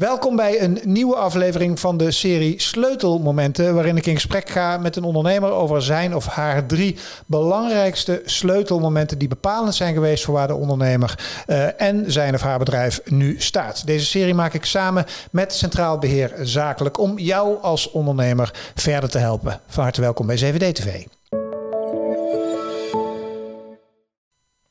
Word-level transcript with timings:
Welkom 0.00 0.36
bij 0.36 0.62
een 0.62 0.78
nieuwe 0.84 1.16
aflevering 1.16 1.80
van 1.80 1.96
de 1.96 2.10
serie 2.10 2.60
Sleutelmomenten, 2.60 3.74
waarin 3.74 3.96
ik 3.96 4.06
in 4.06 4.14
gesprek 4.14 4.48
ga 4.48 4.78
met 4.78 4.96
een 4.96 5.04
ondernemer 5.04 5.50
over 5.50 5.82
zijn 5.82 6.14
of 6.14 6.26
haar 6.26 6.66
drie 6.66 6.96
belangrijkste 7.26 8.22
sleutelmomenten 8.24 9.18
die 9.18 9.28
bepalend 9.28 9.74
zijn 9.74 9.94
geweest 9.94 10.24
voor 10.24 10.34
waar 10.34 10.46
de 10.46 10.54
ondernemer 10.54 11.18
uh, 11.46 11.80
en 11.80 12.12
zijn 12.12 12.34
of 12.34 12.40
haar 12.40 12.58
bedrijf 12.58 13.00
nu 13.04 13.40
staat. 13.40 13.86
Deze 13.86 14.06
serie 14.06 14.34
maak 14.34 14.54
ik 14.54 14.64
samen 14.64 15.06
met 15.30 15.52
Centraal 15.52 15.98
Beheer 15.98 16.32
Zakelijk 16.42 16.98
om 16.98 17.18
jou 17.18 17.62
als 17.62 17.90
ondernemer 17.90 18.72
verder 18.74 19.10
te 19.10 19.18
helpen. 19.18 19.60
Van 19.66 19.82
harte 19.82 20.00
welkom 20.00 20.26
bij 20.26 20.36
CVD 20.36 20.74
TV. 20.74 21.04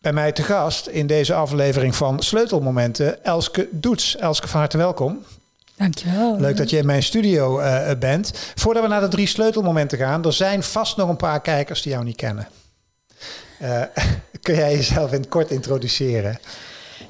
Bij 0.02 0.14
mij 0.14 0.32
te 0.32 0.44
gast 0.44 0.88
in 0.88 1.08
deze 1.08 1.34
aflevering 1.34 1.96
van 1.96 2.24
Sleutelmomenten, 2.24 3.24
Elske 3.24 3.68
Doets. 3.72 4.18
Elske, 4.18 4.48
van 4.48 4.60
harte 4.60 4.78
welkom. 4.78 5.24
Dankjewel. 5.76 6.40
Leuk 6.40 6.58
dat 6.58 6.70
je 6.70 6.78
in 6.78 6.86
mijn 6.86 7.04
studio 7.04 7.60
uh, 7.60 7.92
bent. 8.00 8.32
Voordat 8.56 8.84
we 8.84 8.90
naar 8.90 9.02
de 9.02 9.08
drie 9.08 9.28
sleutelmomenten 9.28 9.98
gaan, 9.98 10.26
er 10.26 10.34
zijn 10.34 10.64
vast 10.64 10.98
nog 10.98 11.10
een 11.10 11.16
paar 11.16 11.42
kijkers 11.42 11.82
die 11.82 11.92
jou 11.92 12.04
niet 12.04 12.16
kennen. 12.16 12.48
Uh, 13.62 13.82
kun 14.42 14.56
jij 14.56 14.76
jezelf 14.76 15.12
in 15.12 15.20
het 15.20 15.30
kort 15.30 15.52
introduceren? 15.52 16.40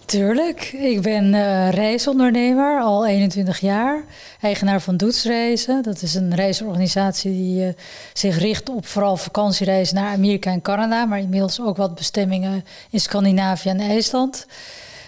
Tuurlijk. 0.05 0.71
Ik 0.71 1.01
ben 1.01 1.33
uh, 1.33 1.69
reisondernemer, 1.69 2.81
al 2.81 3.05
21 3.05 3.59
jaar. 3.59 4.03
Eigenaar 4.41 4.81
van 4.81 4.97
Doetsreizen. 4.97 5.83
Dat 5.83 6.01
is 6.01 6.15
een 6.15 6.35
reisorganisatie 6.35 7.31
die 7.31 7.65
uh, 7.65 7.69
zich 8.13 8.37
richt 8.37 8.69
op 8.69 8.85
vooral 8.85 9.17
vakantiereizen 9.17 9.95
naar 9.95 10.13
Amerika 10.13 10.51
en 10.51 10.61
Canada. 10.61 11.05
Maar 11.05 11.19
inmiddels 11.19 11.61
ook 11.61 11.77
wat 11.77 11.95
bestemmingen 11.95 12.65
in 12.89 12.99
Scandinavië 12.99 13.69
en 13.69 13.79
IJsland. 13.79 14.45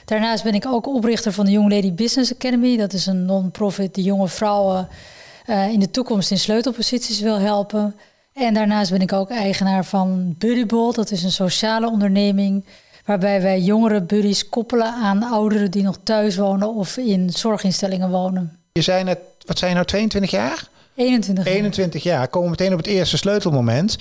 Daarnaast 0.06 0.44
ben 0.44 0.53
ik 0.53 0.66
ook 0.66 0.88
oprichter 0.88 1.31
van 1.31 1.45
de 1.45 1.52
Young 1.52 1.72
Lady 1.72 1.94
Business 1.94 2.34
Academy. 2.34 2.78
Dat 2.78 2.94
is 2.94 3.06
een 3.06 3.25
non-profit 3.25 3.95
die 3.95 4.03
jonge 4.03 4.28
vrouwen 4.28 4.88
uh, 5.47 5.67
in 5.67 5.80
de 5.80 5.91
toekomst 5.91 6.31
in 6.31 6.39
sleutelposities 6.39 7.19
wil 7.19 7.39
helpen. 7.39 7.95
En 8.34 8.53
daarnaast 8.53 8.91
ben 8.91 9.02
ik 9.02 9.13
ook 9.13 9.30
eigenaar 9.30 9.86
van 9.86 10.36
Buddyball. 10.38 10.91
Dat 10.91 11.11
is 11.11 11.23
een 11.23 11.31
sociale 11.31 11.89
onderneming 11.89 12.66
waarbij 13.05 13.41
wij 13.41 13.59
jongere 13.59 14.02
buddies 14.02 14.49
koppelen 14.49 14.94
aan 14.94 15.23
ouderen 15.23 15.71
die 15.71 15.83
nog 15.83 15.97
thuis 16.03 16.35
wonen 16.35 16.73
of 16.73 16.97
in 16.97 17.30
zorginstellingen 17.30 18.09
wonen. 18.09 18.57
Je 18.71 18.81
zei 18.81 19.03
net, 19.03 19.19
wat 19.45 19.57
zijn 19.57 19.73
nou, 19.73 19.85
22 19.85 20.31
jaar? 20.31 20.69
21 20.95 21.45
jaar. 21.45 21.53
21 21.53 22.03
jaar. 22.03 22.27
Komen 22.27 22.52
we 22.52 22.55
meteen 22.59 22.73
op 22.73 22.77
het 22.77 22.88
eerste 22.88 23.17
sleutelmoment. 23.17 23.97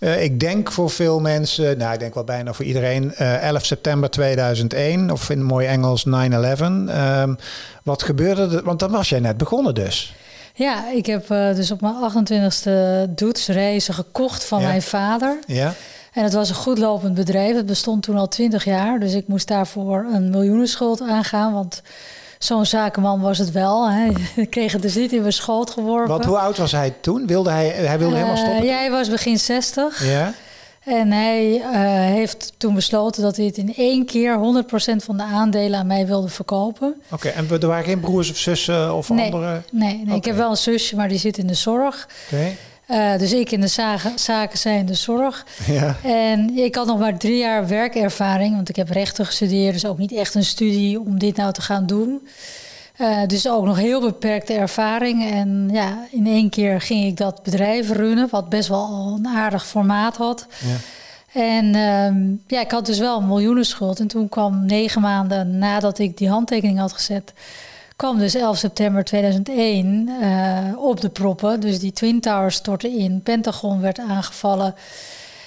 Uh, 0.00 0.22
ik 0.22 0.40
denk 0.40 0.72
voor 0.72 0.90
veel 0.90 1.20
mensen, 1.20 1.78
nou 1.78 1.92
ik 1.92 1.98
denk 1.98 2.14
wel 2.14 2.24
bijna 2.24 2.52
voor 2.52 2.64
iedereen, 2.64 3.14
uh, 3.20 3.42
11 3.42 3.64
september 3.64 4.10
2001 4.10 5.10
of 5.10 5.30
in 5.30 5.42
mooi 5.42 5.66
Engels 5.66 6.06
9-11. 6.06 6.10
Um, 6.10 7.36
wat 7.82 8.02
gebeurde 8.02 8.56
er? 8.56 8.62
Want 8.64 8.78
dan 8.78 8.90
was 8.90 9.08
jij 9.08 9.20
net 9.20 9.36
begonnen 9.36 9.74
dus. 9.74 10.14
Ja, 10.54 10.90
ik 10.90 11.06
heb 11.06 11.30
uh, 11.30 11.54
dus 11.54 11.70
op 11.70 11.80
mijn 11.80 11.94
28e 11.94 13.10
doetsreizen 13.10 13.94
gekocht 13.94 14.44
van 14.44 14.60
ja. 14.60 14.66
mijn 14.66 14.82
vader. 14.82 15.38
Ja. 15.46 15.74
En 16.12 16.22
het 16.22 16.32
was 16.32 16.48
een 16.48 16.54
goed 16.54 16.78
lopend 16.78 17.14
bedrijf. 17.14 17.56
Het 17.56 17.66
bestond 17.66 18.02
toen 18.02 18.16
al 18.16 18.28
20 18.28 18.64
jaar. 18.64 19.00
Dus 19.00 19.14
ik 19.14 19.28
moest 19.28 19.48
daarvoor 19.48 20.06
een 20.12 20.30
miljoenenschuld 20.30 21.00
aangaan. 21.00 21.52
Want 21.52 21.82
zo'n 22.38 22.66
zakenman 22.66 23.20
was 23.20 23.38
het 23.38 23.50
wel. 23.50 23.90
Hè. 23.90 24.08
Ik 24.42 24.50
kreeg 24.50 24.72
het 24.72 24.82
dus 24.82 24.94
niet 24.94 25.12
in 25.12 25.20
mijn 25.20 25.32
schoot 25.32 25.70
geworpen. 25.70 26.08
Want 26.08 26.24
hoe 26.24 26.38
oud 26.38 26.58
was 26.58 26.72
hij 26.72 26.94
toen? 27.00 27.26
Wilde 27.26 27.50
hij, 27.50 27.68
hij 27.68 27.98
wilde 27.98 28.14
helemaal 28.14 28.36
stoppen? 28.36 28.62
Uh, 28.62 28.68
ja, 28.68 28.76
hij 28.76 28.90
was 28.90 29.08
begin 29.08 29.38
60. 29.38 30.04
Ja. 30.04 30.34
En 30.84 31.12
hij 31.12 31.54
uh, 31.54 31.64
heeft 32.14 32.52
toen 32.56 32.74
besloten 32.74 33.22
dat 33.22 33.36
hij 33.36 33.44
het 33.44 33.56
in 33.56 33.74
één 33.76 34.06
keer 34.06 34.38
100% 34.38 34.96
van 34.96 35.16
de 35.16 35.22
aandelen 35.22 35.78
aan 35.78 35.86
mij 35.86 36.06
wilde 36.06 36.28
verkopen. 36.28 36.94
Oké, 37.04 37.14
okay, 37.14 37.32
en 37.32 37.60
er 37.60 37.66
waren 37.66 37.84
geen 37.84 38.00
broers 38.00 38.30
of 38.30 38.36
zussen 38.36 38.94
of 38.94 39.08
nee, 39.08 39.24
andere? 39.24 39.62
Nee, 39.70 39.94
nee 39.94 40.02
okay. 40.02 40.16
ik 40.16 40.24
heb 40.24 40.36
wel 40.36 40.50
een 40.50 40.56
zusje, 40.56 40.96
maar 40.96 41.08
die 41.08 41.18
zit 41.18 41.38
in 41.38 41.46
de 41.46 41.54
zorg. 41.54 42.08
Oké. 42.26 42.34
Okay. 42.34 42.56
Uh, 42.90 43.18
dus 43.18 43.32
ik 43.32 43.50
in 43.50 43.60
de 43.60 43.66
zaken, 43.66 44.18
zaken 44.18 44.58
zij 44.58 44.78
in 44.78 44.86
de 44.86 44.94
zorg. 44.94 45.46
Ja. 45.66 45.96
En 46.04 46.56
ik 46.56 46.74
had 46.74 46.86
nog 46.86 46.98
maar 46.98 47.18
drie 47.18 47.38
jaar 47.38 47.68
werkervaring, 47.68 48.54
want 48.54 48.68
ik 48.68 48.76
heb 48.76 48.90
rechten 48.90 49.26
gestudeerd, 49.26 49.72
dus 49.72 49.86
ook 49.86 49.98
niet 49.98 50.12
echt 50.12 50.34
een 50.34 50.44
studie 50.44 51.00
om 51.00 51.18
dit 51.18 51.36
nou 51.36 51.52
te 51.52 51.62
gaan 51.62 51.86
doen. 51.86 52.26
Uh, 52.98 53.26
dus 53.26 53.48
ook 53.48 53.64
nog 53.64 53.76
heel 53.76 54.00
beperkte 54.00 54.52
ervaring. 54.52 55.30
En 55.30 55.68
ja, 55.72 56.06
in 56.10 56.26
één 56.26 56.50
keer 56.50 56.80
ging 56.80 57.04
ik 57.04 57.16
dat 57.16 57.42
bedrijf 57.42 57.90
runnen, 57.90 58.28
wat 58.30 58.48
best 58.48 58.68
wel 58.68 59.14
een 59.18 59.26
aardig 59.26 59.66
formaat 59.66 60.16
had. 60.16 60.46
Ja. 60.58 60.76
En 61.40 61.74
um, 61.74 62.42
ja, 62.46 62.60
ik 62.60 62.70
had 62.70 62.86
dus 62.86 62.98
wel 62.98 63.18
een 63.18 63.26
miljoenenschuld. 63.26 64.00
En 64.00 64.06
toen 64.06 64.28
kwam 64.28 64.66
negen 64.66 65.00
maanden 65.00 65.58
nadat 65.58 65.98
ik 65.98 66.16
die 66.16 66.28
handtekening 66.28 66.78
had 66.78 66.92
gezet, 66.92 67.32
kwam 68.02 68.18
dus 68.18 68.34
11 68.34 68.58
september 68.58 69.04
2001 69.04 70.08
uh, 70.22 70.84
op 70.84 71.00
de 71.00 71.08
proppen. 71.08 71.60
Dus 71.60 71.78
die 71.78 71.92
Twin 71.92 72.20
Towers 72.20 72.54
stortten 72.54 72.98
in, 72.98 73.20
Pentagon 73.22 73.80
werd 73.80 73.98
aangevallen. 73.98 74.74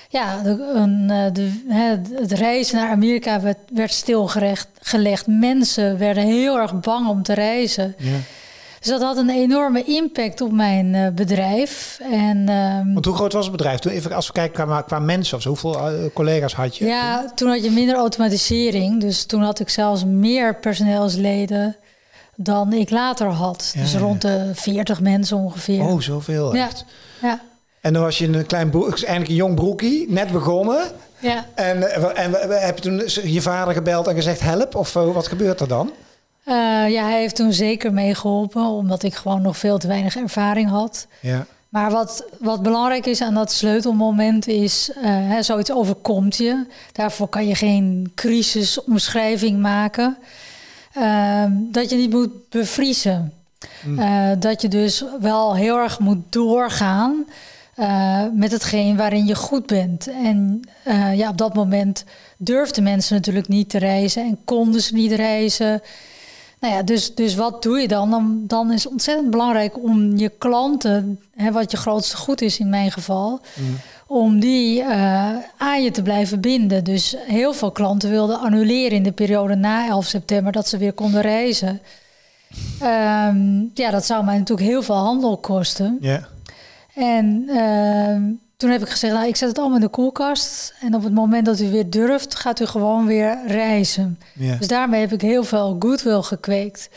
Ja, 0.09 0.41
de, 0.41 0.71
een, 0.75 1.07
de, 1.33 1.51
het 2.13 2.31
reizen 2.31 2.77
naar 2.77 2.89
Amerika 2.89 3.41
werd, 3.41 3.57
werd 3.73 3.91
stilgelegd. 3.91 5.27
Mensen 5.27 5.97
werden 5.97 6.23
heel 6.23 6.59
erg 6.59 6.79
bang 6.79 7.07
om 7.07 7.23
te 7.23 7.33
reizen. 7.33 7.95
Ja. 7.97 8.17
Dus 8.79 8.89
dat 8.89 9.01
had 9.01 9.17
een 9.17 9.29
enorme 9.29 9.83
impact 9.83 10.41
op 10.41 10.51
mijn 10.51 10.93
uh, 10.93 11.07
bedrijf. 11.09 11.99
En, 12.11 12.49
um, 12.49 12.93
Want 12.93 13.05
hoe 13.05 13.15
groot 13.15 13.33
was 13.33 13.43
het 13.45 13.55
bedrijf? 13.55 13.79
Toen 13.79 13.91
even 13.91 14.11
als 14.11 14.27
we 14.27 14.33
kijken 14.33 14.65
qua, 14.65 14.81
qua 14.81 14.99
mensen 14.99 15.47
hoeveel 15.47 15.91
uh, 15.91 16.05
collega's 16.13 16.53
had 16.53 16.77
je? 16.77 16.85
Ja, 16.85 17.31
toen 17.35 17.49
had 17.49 17.63
je 17.63 17.71
minder 17.71 17.95
automatisering. 17.95 19.01
Dus 19.01 19.25
toen 19.25 19.41
had 19.41 19.59
ik 19.59 19.69
zelfs 19.69 20.05
meer 20.05 20.55
personeelsleden 20.55 21.75
dan 22.35 22.73
ik 22.73 22.89
later 22.89 23.27
had. 23.27 23.71
Ja, 23.73 23.81
dus 23.81 23.91
ja. 23.91 23.99
rond 23.99 24.21
de 24.21 24.51
40 24.53 25.01
mensen 25.01 25.37
ongeveer. 25.37 25.81
Oh, 25.81 26.01
zoveel 26.01 26.55
ja. 26.55 26.65
echt. 26.65 26.85
Ja. 27.21 27.41
En 27.81 27.93
dan 27.93 28.01
was 28.01 28.17
je 28.17 28.27
een 28.27 28.45
klein 28.45 28.69
broek, 28.69 28.87
eigenlijk 28.87 29.27
een 29.27 29.35
jong 29.35 29.55
broekie, 29.55 30.11
net 30.11 30.31
begonnen. 30.31 30.83
Ja. 31.19 31.45
En, 31.55 31.95
en 32.15 32.31
heb 32.49 32.75
je 32.77 32.81
toen 32.81 33.31
je 33.31 33.41
vader 33.41 33.73
gebeld 33.73 34.07
en 34.07 34.15
gezegd 34.15 34.39
help? 34.39 34.75
Of 34.75 34.95
uh, 34.95 35.13
wat 35.13 35.27
gebeurt 35.27 35.59
er 35.59 35.67
dan? 35.67 35.91
Uh, 36.47 36.53
ja, 36.89 37.03
hij 37.03 37.19
heeft 37.19 37.35
toen 37.35 37.53
zeker 37.53 37.93
meegeholpen, 37.93 38.65
omdat 38.65 39.03
ik 39.03 39.13
gewoon 39.13 39.41
nog 39.41 39.57
veel 39.57 39.77
te 39.77 39.87
weinig 39.87 40.15
ervaring 40.15 40.69
had. 40.69 41.07
Ja. 41.19 41.45
Maar 41.69 41.91
wat, 41.91 42.25
wat 42.39 42.63
belangrijk 42.63 43.05
is 43.05 43.21
aan 43.21 43.33
dat 43.33 43.51
sleutelmoment 43.51 44.47
is, 44.47 44.91
uh, 44.97 45.03
hè, 45.03 45.43
zoiets 45.43 45.71
overkomt 45.71 46.37
je. 46.37 46.65
Daarvoor 46.91 47.27
kan 47.27 47.47
je 47.47 47.55
geen 47.55 48.11
crisisomschrijving 48.15 49.59
maken. 49.59 50.17
Uh, 50.97 51.43
dat 51.49 51.89
je 51.89 51.95
niet 51.95 52.11
moet 52.11 52.49
bevriezen. 52.49 53.33
Mm. 53.85 53.99
Uh, 53.99 54.29
dat 54.39 54.61
je 54.61 54.67
dus 54.67 55.03
wel 55.19 55.55
heel 55.55 55.77
erg 55.77 55.99
moet 55.99 56.21
doorgaan 56.29 57.25
uh, 57.79 58.21
met 58.33 58.51
hetgeen 58.51 58.97
waarin 58.97 59.25
je 59.25 59.35
goed 59.35 59.65
bent. 59.65 60.07
En 60.07 60.61
uh, 60.87 61.17
ja, 61.17 61.29
op 61.29 61.37
dat 61.37 61.53
moment 61.53 62.03
durfden 62.37 62.83
mensen 62.83 63.15
natuurlijk 63.15 63.47
niet 63.47 63.69
te 63.69 63.77
reizen 63.77 64.23
en 64.23 64.37
konden 64.45 64.81
ze 64.81 64.93
niet 64.93 65.11
reizen. 65.11 65.81
Nou 66.59 66.73
ja, 66.73 66.83
dus, 66.83 67.15
dus 67.15 67.35
wat 67.35 67.63
doe 67.63 67.79
je 67.79 67.87
dan? 67.87 68.09
dan? 68.09 68.43
Dan 68.47 68.71
is 68.71 68.83
het 68.83 68.91
ontzettend 68.91 69.29
belangrijk 69.29 69.83
om 69.83 70.17
je 70.17 70.29
klanten, 70.29 71.19
hè, 71.35 71.51
wat 71.51 71.71
je 71.71 71.77
grootste 71.77 72.17
goed 72.17 72.41
is 72.41 72.59
in 72.59 72.69
mijn 72.69 72.91
geval, 72.91 73.41
mm. 73.53 73.77
Om 74.07 74.39
die 74.39 74.81
uh, 74.81 75.29
aan 75.57 75.83
je 75.83 75.91
te 75.91 76.01
blijven 76.01 76.41
binden. 76.41 76.83
Dus 76.83 77.15
heel 77.27 77.53
veel 77.53 77.71
klanten 77.71 78.09
wilden 78.09 78.39
annuleren 78.39 78.97
in 78.97 79.03
de 79.03 79.11
periode 79.11 79.55
na 79.55 79.87
11 79.87 80.05
september 80.05 80.51
dat 80.51 80.67
ze 80.67 80.77
weer 80.77 80.93
konden 80.93 81.21
reizen. 81.21 81.81
Um, 82.83 83.71
ja, 83.73 83.91
dat 83.91 84.05
zou 84.05 84.25
mij 84.25 84.37
natuurlijk 84.37 84.67
heel 84.67 84.83
veel 84.83 84.95
handel 84.95 85.37
kosten. 85.37 85.97
Ja. 86.01 86.27
En 86.93 87.43
uh, 87.47 88.37
toen 88.57 88.69
heb 88.69 88.81
ik 88.81 88.89
gezegd, 88.89 89.13
nou, 89.13 89.27
ik 89.27 89.35
zet 89.35 89.49
het 89.49 89.57
allemaal 89.57 89.77
in 89.77 89.83
de 89.83 89.89
koelkast. 89.89 90.73
En 90.81 90.95
op 90.95 91.03
het 91.03 91.13
moment 91.13 91.45
dat 91.45 91.59
u 91.59 91.69
weer 91.69 91.89
durft, 91.89 92.35
gaat 92.35 92.59
u 92.59 92.65
gewoon 92.65 93.05
weer 93.05 93.37
reizen. 93.47 94.19
Dus 94.33 94.67
daarmee 94.67 94.99
heb 94.99 95.11
ik 95.11 95.21
heel 95.21 95.43
veel 95.43 95.75
goodwill 95.79 96.21
gekweekt. 96.21 96.89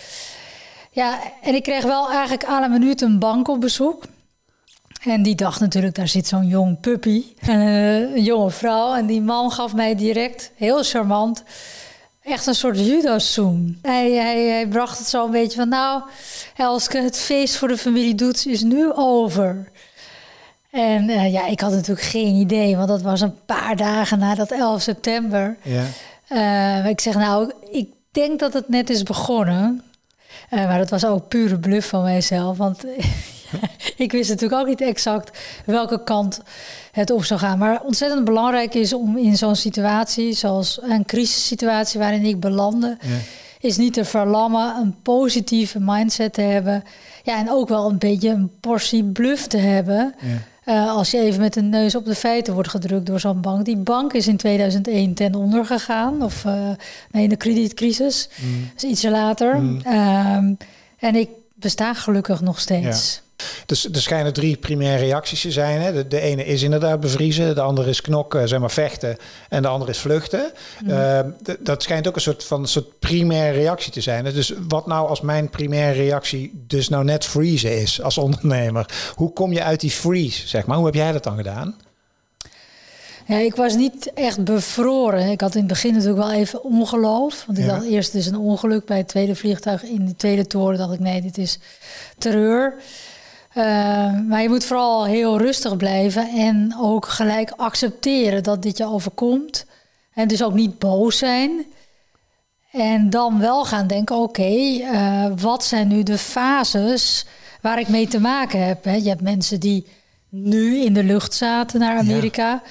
Ja, 0.91 1.19
en 1.43 1.55
ik 1.55 1.63
kreeg 1.63 1.85
wel 1.85 2.11
eigenlijk 2.11 2.45
aan 2.45 2.63
een 2.63 2.71
minuut 2.71 3.01
een 3.01 3.19
bank 3.19 3.49
op 3.49 3.61
bezoek. 3.61 4.05
En 5.03 5.23
die 5.23 5.35
dacht 5.35 5.61
natuurlijk, 5.61 5.95
daar 5.95 6.09
zit 6.09 6.27
zo'n 6.27 6.47
jong 6.47 6.81
puppy, 6.81 7.25
een 7.47 8.23
jonge 8.23 8.51
vrouw. 8.51 8.95
En 8.95 9.07
die 9.07 9.21
man 9.21 9.51
gaf 9.53 9.75
mij 9.75 9.95
direct, 9.95 10.51
heel 10.57 10.83
charmant, 10.83 11.43
echt 12.23 12.47
een 12.47 12.55
soort 12.55 12.79
judo-zoom. 12.79 13.79
Hij, 13.83 14.13
hij, 14.13 14.45
hij 14.47 14.69
bracht 14.69 14.99
het 14.99 15.09
zo 15.09 15.25
een 15.25 15.31
beetje 15.31 15.59
van, 15.59 15.69
nou, 15.69 16.03
Elske, 16.57 16.99
het 16.99 17.17
feest 17.17 17.57
voor 17.57 17.69
de 17.69 17.79
familie 17.79 18.15
Doets 18.15 18.47
is 18.47 18.63
nu 18.63 18.93
over. 18.93 19.71
En 20.71 21.09
uh, 21.09 21.33
ja, 21.33 21.47
ik 21.47 21.61
had 21.61 21.71
natuurlijk 21.73 22.07
geen 22.07 22.35
idee, 22.35 22.77
want 22.77 22.89
dat 22.89 23.03
was 23.03 23.21
een 23.21 23.45
paar 23.47 23.77
dagen 23.77 24.19
na 24.19 24.35
dat 24.35 24.51
11 24.51 24.83
september. 24.83 25.57
Ja. 25.63 25.85
Uh, 26.29 26.91
ik 26.91 27.01
zeg 27.01 27.15
nou, 27.15 27.53
ik 27.71 27.89
denk 28.11 28.41
dat 28.41 28.53
het 28.53 28.69
net 28.69 28.91
is 28.91 29.03
begonnen. 29.03 29.83
Uh, 30.51 30.67
maar 30.67 30.79
dat 30.79 30.91
was 30.91 31.05
ook 31.07 31.29
pure 31.29 31.59
bluff 31.59 31.89
van 31.89 32.03
mijzelf. 32.03 32.57
Want 32.57 32.85
ik 33.97 34.13
wist 34.13 34.29
natuurlijk 34.31 34.61
ook 34.61 34.67
niet 34.69 34.81
exact 34.81 35.39
welke 35.65 36.05
kant 36.05 36.41
het 36.93 37.11
op 37.11 37.25
zou 37.25 37.41
gaan. 37.41 37.59
Maar 37.59 37.83
ontzettend 37.83 38.25
belangrijk 38.25 38.75
is 38.75 38.93
om 38.93 39.17
in 39.17 39.37
zo'n 39.37 39.57
situatie, 39.57 40.33
zoals 40.33 40.79
een 40.83 41.05
crisissituatie 41.05 42.01
waarin 42.01 42.25
ik 42.25 42.41
belandde, 42.41 42.97
ja. 43.01 43.17
is 43.61 43.77
niet 43.77 43.93
te 43.93 44.05
verlammen, 44.05 44.77
een 44.77 44.95
positieve 45.03 45.79
mindset 45.81 46.33
te 46.33 46.41
hebben. 46.41 46.85
Ja, 47.23 47.39
en 47.39 47.51
ook 47.51 47.69
wel 47.69 47.89
een 47.89 47.99
beetje 47.99 48.29
een 48.29 48.51
portie 48.61 49.05
bluff 49.05 49.47
te 49.47 49.57
hebben. 49.57 50.15
Ja. 50.21 50.39
Uh, 50.69 50.91
als 50.91 51.11
je 51.11 51.19
even 51.19 51.41
met 51.41 51.55
de 51.55 51.63
neus 51.63 51.95
op 51.95 52.05
de 52.05 52.15
feiten 52.15 52.55
wordt 52.55 52.69
gedrukt 52.69 53.07
door 53.07 53.21
zo'n 53.21 53.41
bank. 53.41 53.65
Die 53.65 53.77
bank 53.77 54.13
is 54.13 54.27
in 54.27 54.37
2001 54.37 55.15
ten 55.15 55.35
onder 55.35 55.67
gegaan. 55.67 56.23
Of 56.23 56.45
uh, 56.45 56.69
nee, 57.11 57.29
de 57.29 57.37
kredietcrisis. 57.37 58.29
Mm. 58.37 58.71
Dus 58.75 58.91
ietsje 58.91 59.11
later. 59.11 59.57
Mm. 59.57 59.81
Um, 59.87 60.57
en 60.99 61.15
ik 61.15 61.29
besta 61.55 61.95
gelukkig 61.95 62.41
nog 62.41 62.61
steeds. 62.61 63.15
Ja. 63.15 63.28
Dus 63.69 63.85
er 63.85 64.03
schijnen 64.03 64.33
drie 64.33 64.57
primaire 64.57 65.05
reacties 65.05 65.41
te 65.41 65.51
zijn. 65.51 65.81
Hè. 65.81 65.93
De, 65.93 66.07
de, 66.07 66.21
ene 66.21 66.45
is 66.45 66.63
inderdaad 66.63 67.01
bevriezen, 67.01 67.55
de 67.55 67.61
andere 67.61 67.89
is 67.89 68.01
knokken, 68.01 68.49
zeg 68.49 68.59
maar 68.61 68.71
vechten, 68.71 69.17
en 69.49 69.63
de 69.63 69.69
andere 69.69 69.91
is 69.91 69.99
vluchten. 69.99 70.53
Mm. 70.83 70.91
Uh, 70.91 71.21
dat 71.61 71.83
schijnt 71.83 72.09
ook 72.09 72.15
een 72.15 72.21
soort 72.21 72.45
van 72.45 72.69
soort 72.69 72.99
primaire 72.99 73.59
reactie 73.59 73.93
te 73.93 74.01
zijn. 74.01 74.25
Dus 74.25 74.53
wat 74.69 74.87
nou 74.87 75.09
als 75.09 75.21
mijn 75.21 75.49
primaire 75.49 76.03
reactie 76.03 76.65
dus 76.67 76.89
nou 76.89 77.05
net 77.05 77.25
freezen 77.25 77.81
is 77.81 78.03
als 78.03 78.19
ondernemer? 78.29 79.13
Hoe 79.15 79.33
kom 79.33 79.53
je 79.53 79.63
uit 79.63 79.81
die 79.81 79.91
freeze, 79.91 80.49
zeg 80.49 80.67
maar? 80.67 80.77
Hoe 80.77 80.87
heb 80.87 80.95
jij 80.95 81.13
dat 81.13 81.25
dan 81.25 81.37
gedaan? 81.37 81.77
Ja, 83.27 83.37
ik 83.37 83.55
was 83.55 83.77
niet 83.77 84.13
echt 84.15 84.45
bevroren. 84.45 85.31
Ik 85.31 85.41
had 85.41 85.55
in 85.55 85.61
het 85.61 85.69
begin 85.69 85.93
natuurlijk 85.93 86.21
wel 86.21 86.33
even 86.33 86.65
ongeloof. 86.65 87.45
Want 87.47 87.59
ik 87.59 87.65
ja. 87.65 87.71
dacht 87.71 87.87
eerst, 87.87 88.13
het 88.13 88.21
is 88.21 88.27
een 88.27 88.39
ongeluk 88.39 88.85
bij 88.85 88.97
het 88.97 89.09
tweede 89.09 89.35
vliegtuig 89.35 89.83
in 89.83 90.07
de 90.07 90.17
tweede 90.17 90.47
toren. 90.47 90.79
dacht 90.79 90.93
ik, 90.93 91.01
nee, 91.01 91.23
dit 91.23 91.39
is 91.39 91.59
terreur. 92.19 92.75
Uh, 93.59 93.65
maar 94.29 94.43
je 94.43 94.49
moet 94.49 94.65
vooral 94.65 95.05
heel 95.05 95.39
rustig 95.39 95.77
blijven 95.77 96.29
en 96.29 96.75
ook 96.81 97.07
gelijk 97.07 97.53
accepteren 97.57 98.43
dat 98.43 98.63
dit 98.63 98.77
je 98.77 98.87
overkomt. 98.87 99.67
En 100.15 100.29
dus 100.29 100.43
ook 100.43 100.55
niet 100.55 100.79
boos 100.79 101.19
zijn. 101.19 101.65
En 102.73 103.11
dan 103.11 103.39
wel 103.39 103.65
gaan 103.65 103.87
denken: 103.87 104.17
oké, 104.17 104.41
okay, 104.41 104.81
uh, 104.81 105.33
wat 105.41 105.65
zijn 105.65 105.89
nu 105.89 106.03
de 106.03 106.19
fases 106.19 107.27
waar 107.61 107.79
ik 107.79 107.89
mee 107.89 108.09
te 108.09 108.21
maken 108.21 108.67
heb? 108.67 108.85
Hè? 108.85 108.95
Je 108.95 109.09
hebt 109.09 109.23
mensen 109.23 109.61
die 109.61 109.87
nu 110.29 110.77
in 110.77 110.93
de 110.93 111.05
lucht 111.05 111.35
zaten 111.35 111.81
naar 111.81 111.99
Amerika. 111.99 112.49
Ja. 112.49 112.63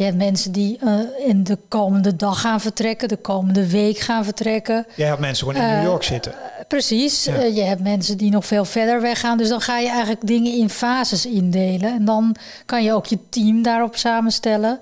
Je 0.00 0.06
hebt 0.06 0.18
mensen 0.18 0.52
die 0.52 0.78
uh, 0.84 1.00
in 1.26 1.44
de 1.44 1.58
komende 1.68 2.16
dag 2.16 2.40
gaan 2.40 2.60
vertrekken, 2.60 3.08
de 3.08 3.16
komende 3.16 3.70
week 3.70 3.98
gaan 3.98 4.24
vertrekken. 4.24 4.86
Je 4.94 5.04
hebt 5.04 5.20
mensen 5.20 5.46
gewoon 5.46 5.62
in 5.62 5.68
New 5.68 5.84
York 5.84 6.02
zitten. 6.02 6.34
Precies. 6.68 7.24
Ja. 7.24 7.36
Uh, 7.36 7.56
je 7.56 7.62
hebt 7.62 7.82
mensen 7.82 8.18
die 8.18 8.30
nog 8.30 8.46
veel 8.46 8.64
verder 8.64 9.00
weggaan. 9.00 9.38
Dus 9.38 9.48
dan 9.48 9.60
ga 9.60 9.78
je 9.78 9.88
eigenlijk 9.88 10.26
dingen 10.26 10.52
in 10.52 10.70
fases 10.70 11.26
indelen. 11.26 11.94
En 11.94 12.04
dan 12.04 12.36
kan 12.66 12.84
je 12.84 12.92
ook 12.92 13.06
je 13.06 13.18
team 13.28 13.62
daarop 13.62 13.96
samenstellen. 13.96 14.80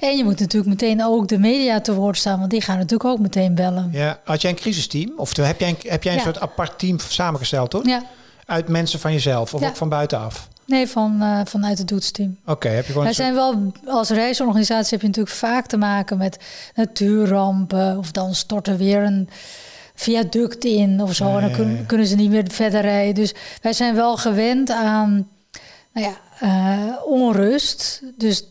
En 0.00 0.16
je 0.16 0.24
moet 0.24 0.40
natuurlijk 0.40 0.70
meteen 0.70 1.04
ook 1.04 1.28
de 1.28 1.38
media 1.38 1.80
te 1.80 1.94
woord 1.94 2.18
staan, 2.18 2.38
want 2.38 2.50
die 2.50 2.60
gaan 2.60 2.76
natuurlijk 2.76 3.10
ook 3.10 3.18
meteen 3.18 3.54
bellen. 3.54 3.88
Ja, 3.92 4.18
had 4.24 4.42
jij 4.42 4.50
een 4.50 4.56
crisisteam? 4.56 5.12
Of 5.16 5.36
heb 5.36 5.60
jij 5.60 5.68
een, 5.68 5.78
heb 5.82 6.02
jij 6.02 6.12
een 6.12 6.18
ja. 6.18 6.24
soort 6.24 6.40
apart 6.40 6.78
team 6.78 6.98
samengesteld, 6.98 7.70
toch? 7.70 7.86
Ja. 7.86 8.02
Uit 8.46 8.68
mensen 8.68 9.00
van 9.00 9.12
jezelf 9.12 9.54
of 9.54 9.60
ja. 9.60 9.68
ook 9.68 9.76
van 9.76 9.88
buitenaf? 9.88 10.48
Nee, 10.70 10.86
van, 10.86 11.16
uh, 11.22 11.40
vanuit 11.44 11.78
het 11.78 11.88
doetsteam. 11.88 12.36
Oké, 12.42 12.50
okay, 12.50 12.74
heb 12.74 12.84
je 12.84 12.90
gewoon. 12.90 13.04
Wij 13.04 13.14
zijn 13.14 13.34
wel 13.34 13.72
als 13.86 14.10
reisorganisatie 14.10 14.90
heb 14.90 15.00
je 15.00 15.06
natuurlijk 15.06 15.36
vaak 15.36 15.66
te 15.66 15.76
maken 15.76 16.18
met 16.18 16.38
natuurrampen 16.74 17.98
of 17.98 18.10
dan 18.10 18.34
stort 18.34 18.66
er 18.66 18.76
weer 18.76 19.02
een 19.02 19.28
viaduct 19.94 20.64
in 20.64 21.02
of 21.02 21.14
zo. 21.14 21.36
En 21.36 21.40
dan 21.40 21.52
kun, 21.52 21.86
kunnen 21.86 22.06
ze 22.06 22.16
niet 22.16 22.30
meer 22.30 22.44
verder 22.50 22.80
rijden. 22.80 23.14
Dus 23.14 23.34
wij 23.62 23.72
zijn 23.72 23.94
wel 23.94 24.16
gewend 24.16 24.70
aan 24.70 25.28
nou 25.92 26.06
ja, 26.06 26.16
uh, 26.42 26.96
onrust. 27.04 28.02
Dus 28.16 28.44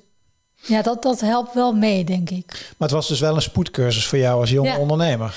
ja, 0.55 0.81
dat, 0.81 1.01
dat 1.01 1.21
helpt 1.21 1.53
wel 1.53 1.73
mee, 1.73 2.03
denk 2.03 2.29
ik. 2.29 2.45
Maar 2.47 2.87
het 2.87 2.91
was 2.91 3.07
dus 3.07 3.19
wel 3.19 3.35
een 3.35 3.41
spoedcursus 3.41 4.07
voor 4.07 4.17
jou 4.17 4.39
als 4.39 4.49
jonge 4.49 4.69
ja. 4.69 4.77
ondernemer. 4.77 5.35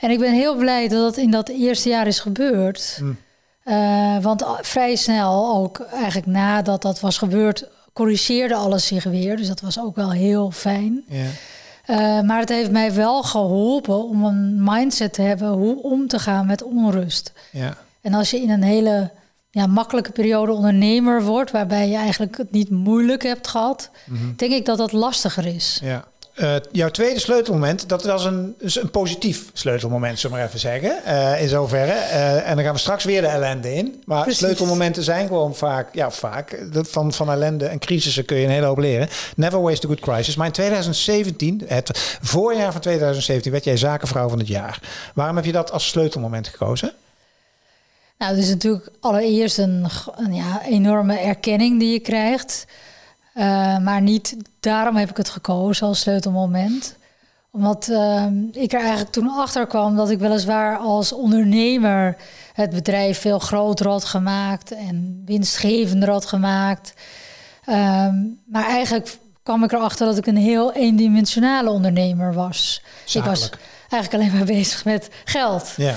En 0.00 0.10
ik 0.10 0.18
ben 0.18 0.32
heel 0.32 0.56
blij 0.56 0.88
dat 0.88 1.00
dat 1.00 1.16
in 1.16 1.30
dat 1.30 1.48
eerste 1.48 1.88
jaar 1.88 2.06
is 2.06 2.20
gebeurd. 2.20 2.96
Hm. 2.98 3.12
Uh, 3.64 4.18
want 4.22 4.44
vrij 4.60 4.96
snel, 4.96 5.54
ook 5.54 5.80
eigenlijk 5.80 6.26
nadat 6.26 6.82
dat 6.82 7.00
was 7.00 7.18
gebeurd, 7.18 7.68
corrigeerde 7.92 8.54
alles 8.54 8.86
zich 8.86 9.04
weer. 9.04 9.36
Dus 9.36 9.48
dat 9.48 9.60
was 9.60 9.80
ook 9.80 9.96
wel 9.96 10.12
heel 10.12 10.50
fijn. 10.50 11.04
Ja. 11.08 11.26
Uh, 11.86 12.20
maar 12.20 12.38
het 12.38 12.48
heeft 12.48 12.70
mij 12.70 12.94
wel 12.94 13.22
geholpen 13.22 14.04
om 14.04 14.24
een 14.24 14.64
mindset 14.64 15.12
te 15.12 15.22
hebben 15.22 15.48
hoe 15.48 15.82
om 15.82 16.08
te 16.08 16.18
gaan 16.18 16.46
met 16.46 16.62
onrust. 16.62 17.32
Ja. 17.52 17.76
En 18.00 18.14
als 18.14 18.30
je 18.30 18.40
in 18.40 18.50
een 18.50 18.62
hele 18.62 19.10
ja, 19.50 19.66
makkelijke 19.66 20.12
periode 20.12 20.52
ondernemer 20.52 21.22
wordt, 21.22 21.50
waarbij 21.50 21.88
je 21.88 21.96
eigenlijk 21.96 22.36
het 22.36 22.50
niet 22.50 22.70
moeilijk 22.70 23.22
hebt 23.22 23.48
gehad, 23.48 23.90
mm 24.04 24.16
-hmm. 24.16 24.34
denk 24.36 24.52
ik 24.52 24.64
dat 24.64 24.78
dat 24.78 24.92
lastiger 24.92 25.46
is. 25.46 25.78
Ja. 25.82 26.04
Uh, 26.40 26.54
jouw 26.72 26.88
tweede 26.88 27.20
sleutelmoment, 27.20 27.88
dat 27.88 28.04
was 28.04 28.24
een, 28.24 28.56
een 28.58 28.90
positief 28.90 29.44
sleutelmoment, 29.52 30.18
zullen 30.18 30.36
we 30.36 30.42
maar 30.42 30.48
even 30.48 30.60
zeggen. 30.60 31.00
Uh, 31.06 31.42
in 31.42 31.48
zoverre. 31.48 31.92
Uh, 31.92 32.48
en 32.48 32.54
dan 32.54 32.64
gaan 32.64 32.74
we 32.74 32.80
straks 32.80 33.04
weer 33.04 33.20
de 33.20 33.26
ellende 33.26 33.74
in. 33.74 34.02
Maar 34.04 34.22
Precies. 34.22 34.38
sleutelmomenten 34.38 35.02
zijn 35.02 35.26
gewoon 35.26 35.54
vaak, 35.54 35.94
ja, 35.94 36.10
vaak. 36.10 36.58
Van, 36.72 37.12
van 37.12 37.30
ellende 37.30 37.66
en 37.66 37.78
crisissen 37.78 38.24
kun 38.24 38.36
je 38.36 38.44
een 38.44 38.50
hele 38.50 38.66
hoop 38.66 38.78
leren. 38.78 39.08
Never 39.36 39.62
waste 39.62 39.86
a 39.86 39.88
good 39.88 40.00
crisis. 40.00 40.36
Maar 40.36 40.46
in 40.46 40.52
2017, 40.52 41.62
het 41.66 42.18
voorjaar 42.22 42.72
van 42.72 42.80
2017, 42.80 43.52
werd 43.52 43.64
jij 43.64 43.76
zakenvrouw 43.76 44.28
van 44.28 44.38
het 44.38 44.48
jaar. 44.48 44.80
Waarom 45.14 45.36
heb 45.36 45.44
je 45.44 45.52
dat 45.52 45.72
als 45.72 45.88
sleutelmoment 45.88 46.48
gekozen? 46.48 46.92
Nou, 48.18 48.32
het 48.32 48.42
is 48.42 48.48
natuurlijk 48.48 48.88
allereerst 49.00 49.58
een, 49.58 49.86
een 50.16 50.34
ja, 50.34 50.62
enorme 50.64 51.18
erkenning 51.18 51.78
die 51.78 51.92
je 51.92 52.00
krijgt. 52.00 52.66
Uh, 53.34 53.78
maar 53.78 54.00
niet 54.00 54.36
daarom 54.60 54.96
heb 54.96 55.10
ik 55.10 55.16
het 55.16 55.28
gekozen 55.28 55.86
als 55.86 56.00
sleutelmoment. 56.00 56.96
Omdat 57.50 57.88
uh, 57.90 58.26
ik 58.52 58.72
er 58.72 58.80
eigenlijk 58.80 59.10
toen 59.10 59.28
achter 59.28 59.66
kwam 59.66 59.96
dat 59.96 60.10
ik 60.10 60.18
weliswaar 60.18 60.76
als 60.78 61.12
ondernemer 61.12 62.16
het 62.52 62.70
bedrijf 62.70 63.20
veel 63.20 63.38
groter 63.38 63.88
had 63.88 64.04
gemaakt 64.04 64.72
en 64.72 65.22
winstgevender 65.26 66.10
had 66.10 66.26
gemaakt. 66.26 66.94
Uh, 67.66 67.74
maar 68.46 68.66
eigenlijk 68.66 69.18
kwam 69.42 69.64
ik 69.64 69.72
erachter 69.72 70.06
dat 70.06 70.16
ik 70.16 70.26
een 70.26 70.36
heel 70.36 70.72
eendimensionale 70.72 71.70
ondernemer 71.70 72.34
was. 72.34 72.82
Zakelijk. 73.04 73.44
Ik 73.44 73.50
was 73.50 73.60
eigenlijk 73.88 74.14
alleen 74.22 74.38
maar 74.38 74.54
bezig 74.58 74.84
met 74.84 75.08
geld. 75.24 75.74
Ja. 75.76 75.94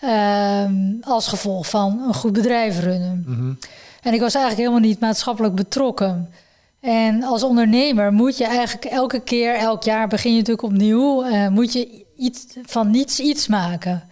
Ehm, 0.00 0.72
als 1.00 1.26
gevolg 1.26 1.66
van 1.66 2.02
een 2.06 2.14
goed 2.14 2.32
bedrijf 2.32 2.80
runnen. 2.80 3.24
Mm 3.26 3.34
-hmm. 3.34 3.58
En 4.02 4.12
ik 4.14 4.20
was 4.20 4.34
eigenlijk 4.34 4.66
helemaal 4.66 4.88
niet 4.88 5.00
maatschappelijk 5.00 5.54
betrokken. 5.54 6.32
En 6.80 7.22
als 7.22 7.42
ondernemer 7.42 8.12
moet 8.12 8.38
je 8.38 8.44
eigenlijk 8.44 8.84
elke 8.84 9.20
keer, 9.20 9.54
elk 9.54 9.82
jaar 9.82 10.08
begin 10.08 10.30
je 10.30 10.38
natuurlijk 10.38 10.66
opnieuw, 10.66 11.24
uh, 11.24 11.48
moet 11.48 11.72
je 11.72 12.04
iets, 12.16 12.46
van 12.62 12.90
niets 12.90 13.20
iets 13.20 13.46
maken. 13.46 14.08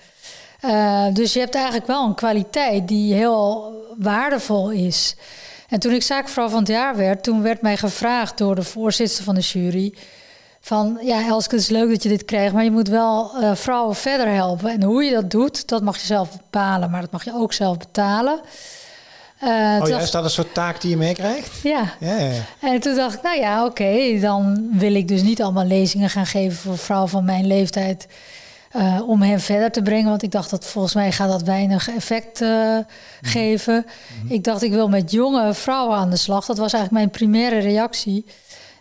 Uh, 0.64 1.06
dus 1.12 1.32
je 1.32 1.38
hebt 1.38 1.54
eigenlijk 1.54 1.87
wel 1.87 2.04
een 2.04 2.14
kwaliteit 2.14 2.88
die 2.88 3.14
heel 3.14 3.72
waardevol 3.98 4.70
is. 4.70 5.16
En 5.68 5.80
toen 5.80 5.92
ik 5.92 6.02
zaakvrouw 6.02 6.48
van 6.48 6.58
het 6.58 6.68
jaar 6.68 6.96
werd, 6.96 7.22
toen 7.22 7.42
werd 7.42 7.62
mij 7.62 7.76
gevraagd 7.76 8.38
door 8.38 8.54
de 8.54 8.62
voorzitter 8.62 9.25
van 9.25 9.34
de 9.34 9.40
jury. 9.40 9.94
Van 10.60 10.98
ja, 11.02 11.26
Elske, 11.26 11.54
het 11.54 11.64
is 11.64 11.70
leuk 11.70 11.90
dat 11.90 12.02
je 12.02 12.08
dit 12.08 12.25
krijgt, 12.25 12.54
maar 12.54 12.64
je 12.64 12.70
moet 12.70 12.88
wel 12.88 13.30
uh, 13.40 13.54
vrouwen 13.54 13.96
verder 13.96 14.28
helpen. 14.28 14.70
En 14.70 14.82
hoe 14.82 15.04
je 15.04 15.10
dat 15.10 15.30
doet, 15.30 15.68
dat 15.68 15.82
mag 15.82 15.98
je 15.98 16.06
zelf 16.06 16.30
bepalen, 16.30 16.90
maar 16.90 17.00
dat 17.00 17.12
mag 17.12 17.25
je 17.25 17.34
ook 17.34 17.52
zelf 17.52 17.78
betalen. 17.78 18.40
Uh, 19.45 19.78
oh 19.83 19.88
ja, 19.88 19.99
is 19.99 20.11
dat 20.11 20.25
een 20.25 20.30
soort 20.30 20.54
taak 20.54 20.80
die 20.80 20.90
je 20.90 20.97
meekrijgt? 20.97 21.61
Ja. 21.62 21.95
Ja, 22.00 22.16
ja, 22.16 22.30
ja. 22.30 22.42
En 22.61 22.80
toen 22.80 22.97
dacht 22.97 23.14
ik, 23.14 23.23
nou 23.23 23.38
ja, 23.38 23.64
oké, 23.64 23.71
okay, 23.71 24.21
dan 24.21 24.68
wil 24.73 24.95
ik 24.95 25.09
dus 25.09 25.23
niet 25.23 25.42
allemaal 25.42 25.64
lezingen 25.64 26.11
gaan 26.11 26.26
geven 26.26 26.57
voor 26.59 26.78
vrouwen 26.78 27.11
van 27.11 27.25
mijn 27.25 27.47
leeftijd. 27.47 28.07
Uh, 28.76 29.09
om 29.09 29.23
hen 29.23 29.40
verder 29.40 29.71
te 29.71 29.83
brengen. 29.83 30.09
Want 30.09 30.23
ik 30.23 30.30
dacht 30.30 30.50
dat 30.50 30.66
volgens 30.66 30.95
mij 30.95 31.12
gaat 31.12 31.28
dat 31.28 31.42
weinig 31.42 31.88
effect 31.88 32.40
uh, 32.40 32.49
mm. 32.49 32.85
geven. 33.23 33.87
Mm. 34.23 34.30
Ik 34.30 34.45
dacht, 34.45 34.62
ik 34.62 34.73
wil 34.73 34.88
met 34.88 35.11
jonge 35.11 35.54
vrouwen 35.54 35.97
aan 35.97 36.11
de 36.11 36.16
slag. 36.16 36.47
Dat 36.47 36.59
was 36.59 36.73
eigenlijk 36.73 36.92
mijn 36.92 37.11
primaire 37.11 37.59
reactie. 37.59 38.25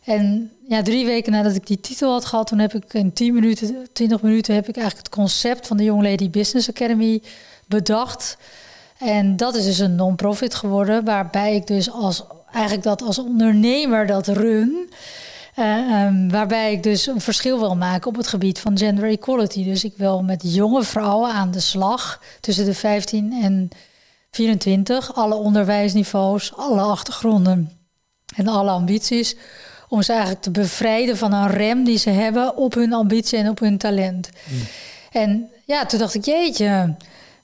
En 0.03 0.51
ja, 0.67 0.81
drie 0.81 1.05
weken 1.05 1.31
nadat 1.31 1.55
ik 1.55 1.67
die 1.67 1.79
titel 1.79 2.11
had 2.11 2.25
gehad, 2.25 2.47
toen 2.47 2.59
heb 2.59 2.73
ik 2.73 2.93
in 2.93 3.13
10 3.13 3.33
minuten, 3.33 3.87
20 3.93 4.21
minuten 4.21 4.55
heb 4.55 4.67
ik 4.67 4.75
eigenlijk 4.75 5.07
het 5.07 5.15
concept 5.15 5.67
van 5.67 5.77
de 5.77 5.83
Young 5.83 6.03
Lady 6.03 6.29
Business 6.29 6.69
Academy 6.69 7.21
bedacht. 7.65 8.37
En 8.99 9.35
dat 9.35 9.55
is 9.55 9.65
dus 9.65 9.79
een 9.79 9.95
non-profit 9.95 10.55
geworden, 10.55 11.03
waarbij 11.03 11.55
ik 11.55 11.67
dus 11.67 11.91
als, 11.91 12.23
eigenlijk 12.51 12.83
dat 12.83 13.01
als 13.01 13.19
ondernemer 13.19 14.07
dat 14.07 14.27
run. 14.27 14.89
Uh, 15.59 16.05
um, 16.05 16.29
waarbij 16.29 16.71
ik 16.71 16.83
dus 16.83 17.07
een 17.07 17.21
verschil 17.21 17.59
wil 17.59 17.75
maken 17.75 18.07
op 18.07 18.15
het 18.15 18.27
gebied 18.27 18.59
van 18.59 18.77
gender 18.77 19.09
equality. 19.09 19.63
Dus 19.63 19.83
ik 19.83 19.93
wil 19.97 20.23
met 20.23 20.41
jonge 20.45 20.83
vrouwen 20.83 21.31
aan 21.31 21.51
de 21.51 21.59
slag 21.59 22.21
tussen 22.39 22.65
de 22.65 22.73
15 22.73 23.39
en 23.41 23.69
24, 24.31 25.15
alle 25.15 25.35
onderwijsniveaus, 25.35 26.55
alle 26.55 26.81
achtergronden. 26.81 27.71
en 28.35 28.47
alle 28.47 28.69
ambities. 28.69 29.35
Om 29.89 30.01
ze 30.01 30.11
eigenlijk 30.11 30.41
te 30.41 30.51
bevrijden 30.51 31.17
van 31.17 31.33
een 31.33 31.49
rem 31.49 31.83
die 31.83 31.97
ze 31.97 32.09
hebben 32.09 32.57
op 32.57 32.73
hun 32.73 32.93
ambitie 32.93 33.37
en 33.37 33.49
op 33.49 33.59
hun 33.59 33.77
talent. 33.77 34.29
Mm. 34.43 34.59
En 35.11 35.49
ja, 35.65 35.85
toen 35.85 35.99
dacht 35.99 36.13
ik, 36.13 36.25
jeetje, 36.25 36.95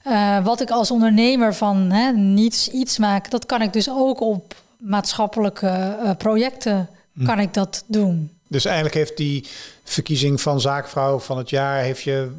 uh, 0.06 0.44
wat 0.44 0.60
ik 0.60 0.70
als 0.70 0.90
ondernemer 0.90 1.54
van 1.54 1.90
hè, 1.90 2.12
niets 2.12 2.68
iets 2.68 2.98
maak, 2.98 3.30
dat 3.30 3.46
kan 3.46 3.62
ik 3.62 3.72
dus 3.72 3.90
ook 3.90 4.20
op 4.20 4.54
maatschappelijke 4.78 5.96
uh, 6.02 6.10
projecten 6.18 6.88
mm. 7.12 7.26
kan 7.26 7.38
ik 7.38 7.54
dat 7.54 7.84
doen. 7.86 8.30
Dus 8.48 8.64
eigenlijk 8.64 8.94
heeft 8.94 9.16
die 9.16 9.46
verkiezing 9.84 10.40
van 10.40 10.60
zaakvrouw 10.60 11.18
van 11.18 11.38
het 11.38 11.50
jaar 11.50 11.82
heeft 11.82 12.02
je 12.02 12.30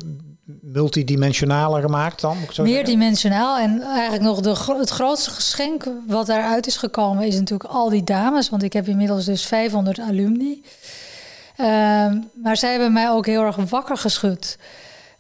multidimensionaler 0.62 1.82
gemaakt 1.82 2.22
dan? 2.22 2.38
Moet 2.40 2.58
Meerdimensionaal. 2.58 3.58
En 3.58 3.82
eigenlijk 3.82 4.24
nog 4.24 4.42
de, 4.42 4.76
het 4.80 4.90
grootste 4.90 5.30
geschenk 5.30 5.84
wat 6.08 6.26
daaruit 6.26 6.68
is 6.68 6.78
gekomen... 6.78 7.28
is 7.28 7.36
natuurlijk 7.36 7.70
al 7.70 7.90
die 7.90 8.04
dames. 8.04 8.50
Want 8.50 8.64
ik 8.64 8.74
heb 8.74 8.88
inmiddels 8.88 9.26
dus 9.26 9.46
500 9.46 10.00
alumni. 10.00 10.62
Ehm, 11.56 12.20
maar 12.44 12.58
zij 12.58 12.72
hebben 12.72 12.94
mij 12.94 13.10
ook 13.10 13.26
heel 13.26 13.44
erg 13.44 13.56
wakker 13.56 13.98
geschud. 13.98 14.58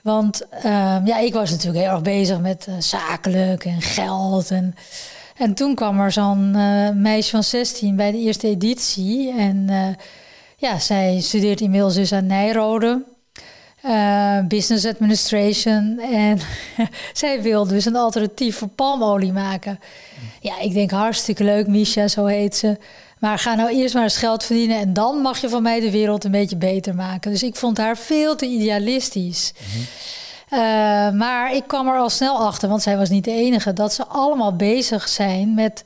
Want 0.05 0.47
ehm, 0.49 1.05
ja, 1.05 1.17
ik 1.17 1.33
was 1.33 1.49
natuurlijk 1.49 1.83
heel 1.83 1.93
erg 1.93 2.01
bezig 2.01 2.39
met 2.39 2.65
uh, 2.69 2.75
zakelijk 2.79 3.65
en 3.65 3.81
geld. 3.81 4.51
En, 4.51 4.75
en 5.37 5.53
toen 5.53 5.75
kwam 5.75 5.99
er 5.99 6.11
zo'n 6.11 6.53
uh, 6.55 6.89
meisje 6.89 7.31
van 7.31 7.43
16 7.43 7.95
bij 7.95 8.11
de 8.11 8.17
eerste 8.17 8.47
editie. 8.47 9.33
En 9.37 9.67
uh, 9.69 9.87
ja, 10.57 10.79
zij 10.79 11.19
studeert 11.21 11.61
inmiddels 11.61 11.93
dus 11.93 12.11
aan 12.11 12.25
Nijrode. 12.25 13.03
Business 14.47 14.85
administration. 14.85 15.99
En 15.99 16.39
zij 17.13 17.41
wil 17.41 17.67
dus 17.67 17.85
een 17.85 17.95
alternatief 17.95 18.57
voor 18.57 18.67
palmolie 18.67 19.33
maken. 19.33 19.79
Ja, 20.39 20.59
ik 20.59 20.73
denk 20.73 20.91
hartstikke 20.91 21.43
leuk, 21.43 21.67
Misha, 21.67 22.07
zo 22.07 22.25
heet 22.25 22.55
ze. 22.55 22.77
Maar 23.25 23.39
ga 23.39 23.55
nou 23.55 23.69
eerst 23.69 23.93
maar 23.93 24.03
eens 24.03 24.17
geld 24.17 24.43
verdienen 24.43 24.79
en 24.79 24.93
dan 24.93 25.17
mag 25.17 25.41
je 25.41 25.49
van 25.49 25.61
mij 25.61 25.79
de 25.79 25.91
wereld 25.91 26.23
een 26.23 26.31
beetje 26.31 26.55
beter 26.55 26.95
maken. 26.95 27.31
Dus 27.31 27.43
ik 27.43 27.55
vond 27.55 27.77
haar 27.77 27.97
veel 27.97 28.35
te 28.35 28.45
idealistisch. 28.45 29.53
uh, 30.49 30.59
maar 31.11 31.55
ik 31.55 31.63
kwam 31.67 31.87
er 31.87 31.97
al 31.97 32.09
snel 32.09 32.37
achter, 32.37 32.69
want 32.69 32.81
zij 32.81 32.97
was 32.97 33.09
niet 33.09 33.23
de 33.23 33.31
enige, 33.31 33.73
dat 33.73 33.93
ze 33.93 34.05
allemaal 34.05 34.55
bezig 34.55 35.07
zijn 35.07 35.53
met 35.53 35.83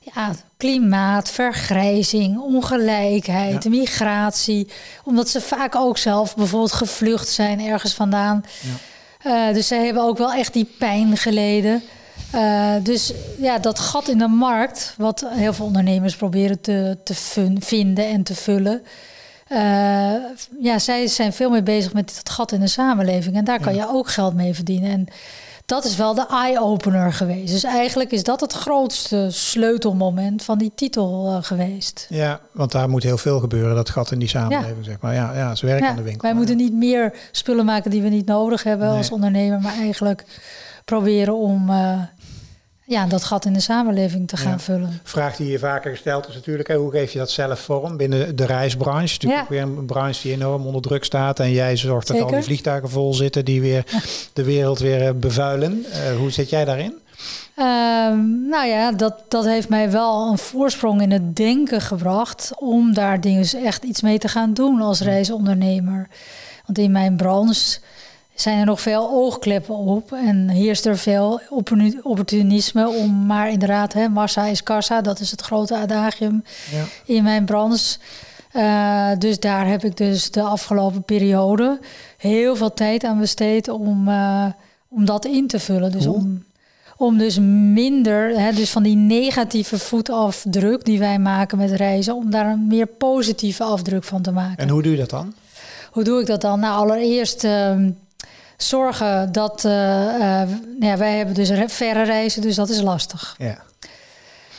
ja, 0.00 0.30
klimaat, 0.56 1.30
vergrijzing, 1.30 2.38
ongelijkheid, 2.38 3.64
migratie. 3.68 4.68
Omdat 5.04 5.28
ze 5.28 5.40
vaak 5.40 5.74
ook 5.74 5.98
zelf 5.98 6.34
bijvoorbeeld 6.34 6.72
gevlucht 6.72 7.28
zijn 7.28 7.60
ergens 7.60 7.94
vandaan. 7.94 8.44
Ja. 9.22 9.48
Uh, 9.48 9.54
dus 9.54 9.66
zij 9.66 9.84
hebben 9.84 10.02
ook 10.02 10.18
wel 10.18 10.32
echt 10.32 10.52
die 10.52 10.74
pijn 10.78 11.16
geleden. 11.16 11.82
Uh, 12.34 12.74
dus 12.82 13.12
ja, 13.38 13.58
dat 13.58 13.78
gat 13.78 14.08
in 14.08 14.18
de 14.18 14.28
markt, 14.28 14.94
wat 14.96 15.26
heel 15.28 15.52
veel 15.52 15.66
ondernemers 15.66 16.16
proberen 16.16 16.60
te, 16.60 16.98
te 17.04 17.14
vinden 17.58 18.08
en 18.08 18.22
te 18.22 18.34
vullen. 18.34 18.82
Uh, 19.52 19.58
ja, 20.60 20.78
zij 20.78 21.06
zijn 21.06 21.32
veel 21.32 21.50
meer 21.50 21.62
bezig 21.62 21.92
met 21.92 22.14
dat 22.16 22.30
gat 22.30 22.52
in 22.52 22.60
de 22.60 22.66
samenleving. 22.66 23.36
En 23.36 23.44
daar 23.44 23.60
kan 23.60 23.74
je 23.74 23.88
ook 23.88 24.08
geld 24.08 24.34
mee 24.34 24.54
verdienen. 24.54 24.90
En 24.90 25.06
dat 25.66 25.84
is 25.84 25.96
wel 25.96 26.14
de 26.14 26.26
eye-opener 26.30 27.12
geweest. 27.12 27.52
Dus 27.52 27.64
eigenlijk 27.64 28.12
is 28.12 28.22
dat 28.22 28.40
het 28.40 28.52
grootste 28.52 29.28
sleutelmoment 29.30 30.42
van 30.42 30.58
die 30.58 30.72
titel 30.74 31.26
uh, 31.30 31.36
geweest. 31.40 32.06
Ja, 32.08 32.40
want 32.52 32.72
daar 32.72 32.88
moet 32.88 33.02
heel 33.02 33.18
veel 33.18 33.40
gebeuren, 33.40 33.74
dat 33.74 33.90
gat 33.90 34.10
in 34.10 34.18
die 34.18 34.28
samenleving, 34.28 34.84
zeg 34.84 35.00
maar. 35.00 35.14
Ja, 35.14 35.34
ja, 35.34 35.54
ze 35.54 35.66
werken 35.66 35.88
aan 35.88 35.96
de 35.96 36.02
winkel. 36.02 36.22
Wij 36.22 36.34
moeten 36.34 36.56
niet 36.56 36.72
meer 36.72 37.12
spullen 37.30 37.64
maken 37.64 37.90
die 37.90 38.02
we 38.02 38.08
niet 38.08 38.26
nodig 38.26 38.62
hebben 38.62 38.88
als 38.88 39.10
ondernemer, 39.10 39.60
maar 39.60 39.76
eigenlijk 39.78 40.24
proberen 40.86 41.36
om 41.36 41.70
uh, 41.70 42.00
ja, 42.84 43.06
dat 43.06 43.24
gat 43.24 43.44
in 43.44 43.52
de 43.52 43.60
samenleving 43.60 44.28
te 44.28 44.36
gaan 44.36 44.60
vullen. 44.60 45.00
Vraag 45.02 45.36
die 45.36 45.50
je 45.50 45.58
vaker 45.58 45.90
gesteld 45.90 46.28
is 46.28 46.34
natuurlijk, 46.34 46.72
hoe 46.72 46.90
geef 46.90 47.12
je 47.12 47.18
dat 47.18 47.30
zelf 47.30 47.60
vorm 47.60 47.96
binnen 47.96 48.36
de 48.36 48.46
reisbranche? 48.46 49.12
Natuurlijk 49.12 49.42
ook 49.42 49.48
weer 49.48 49.62
een 49.62 49.86
branche 49.86 50.22
die 50.22 50.32
enorm 50.32 50.66
onder 50.66 50.82
druk 50.82 51.04
staat. 51.04 51.40
En 51.40 51.50
jij 51.50 51.76
zorgt 51.76 52.06
dat 52.06 52.20
al 52.20 52.30
die 52.30 52.42
vliegtuigen 52.42 52.90
vol 52.90 53.14
zitten 53.14 53.44
die 53.44 53.60
weer 53.60 53.84
de 54.32 54.44
wereld 54.44 54.78
weer 54.78 55.06
eh, 55.06 55.14
bevuilen. 55.14 55.86
Uh, 55.88 56.16
hoe 56.16 56.30
zit 56.30 56.50
jij 56.50 56.64
daarin? 56.64 56.94
Um, 57.58 58.48
nou 58.48 58.66
ja, 58.66 58.92
dat, 58.92 59.14
dat 59.28 59.44
heeft 59.44 59.68
mij 59.68 59.90
wel 59.90 60.30
een 60.30 60.38
voorsprong 60.38 61.02
in 61.02 61.10
het 61.10 61.36
denken 61.36 61.80
gebracht 61.80 62.52
om 62.58 62.94
daar 62.94 63.20
dingen 63.20 63.46
echt 63.64 63.84
iets 63.84 64.02
mee 64.02 64.18
te 64.18 64.28
gaan 64.28 64.54
doen 64.54 64.80
als 64.80 65.00
reisondernemer. 65.00 66.08
Want 66.66 66.78
in 66.78 66.90
mijn 66.90 67.16
branche 67.16 67.78
zijn 68.40 68.58
er 68.58 68.66
nog 68.66 68.80
veel 68.80 69.10
oogkleppen 69.10 69.74
op 69.74 70.12
en 70.12 70.48
heerst 70.48 70.86
er 70.86 70.98
veel 70.98 71.40
opportunisme 72.02 72.88
om 72.88 73.26
maar 73.26 73.50
inderdaad, 73.50 73.92
hè, 73.92 74.08
massa 74.08 74.44
is 74.46 74.62
kassa, 74.62 75.00
dat 75.00 75.20
is 75.20 75.30
het 75.30 75.40
grote 75.40 75.76
adagium 75.76 76.44
ja. 76.70 76.84
in 77.14 77.22
mijn 77.22 77.44
branche. 77.44 77.98
Uh, 78.52 79.10
dus 79.18 79.40
daar 79.40 79.66
heb 79.66 79.84
ik 79.84 79.96
dus 79.96 80.30
de 80.30 80.42
afgelopen 80.42 81.02
periode 81.02 81.78
heel 82.16 82.56
veel 82.56 82.74
tijd 82.74 83.04
aan 83.04 83.18
besteed 83.18 83.68
om, 83.68 84.08
uh, 84.08 84.46
om 84.88 85.04
dat 85.04 85.24
in 85.24 85.46
te 85.46 85.58
vullen. 85.58 85.92
Dus 85.92 86.06
om, 86.06 86.44
om 86.96 87.18
dus 87.18 87.38
minder, 87.72 88.40
hè, 88.40 88.52
dus 88.52 88.70
van 88.70 88.82
die 88.82 88.96
negatieve 88.96 89.78
voetafdruk 89.78 90.84
die 90.84 90.98
wij 90.98 91.18
maken 91.18 91.58
met 91.58 91.70
reizen, 91.70 92.14
om 92.14 92.30
daar 92.30 92.46
een 92.46 92.66
meer 92.66 92.86
positieve 92.86 93.64
afdruk 93.64 94.04
van 94.04 94.22
te 94.22 94.32
maken. 94.32 94.56
En 94.56 94.68
hoe 94.68 94.82
doe 94.82 94.92
je 94.92 94.98
dat 94.98 95.10
dan? 95.10 95.34
Hoe 95.90 96.04
doe 96.04 96.20
ik 96.20 96.26
dat 96.26 96.40
dan? 96.40 96.60
Nou, 96.60 96.76
allereerst. 96.76 97.44
Uh, 97.44 97.74
zorgen 98.56 99.32
dat. 99.32 99.64
Uh, 99.64 99.72
uh, 99.72 100.42
ja, 100.80 100.96
wij 100.96 101.16
hebben 101.16 101.34
dus 101.34 101.50
verre 101.66 102.02
reizen, 102.02 102.42
dus 102.42 102.54
dat 102.54 102.68
is 102.68 102.80
lastig. 102.80 103.34
Ja. 103.38 103.64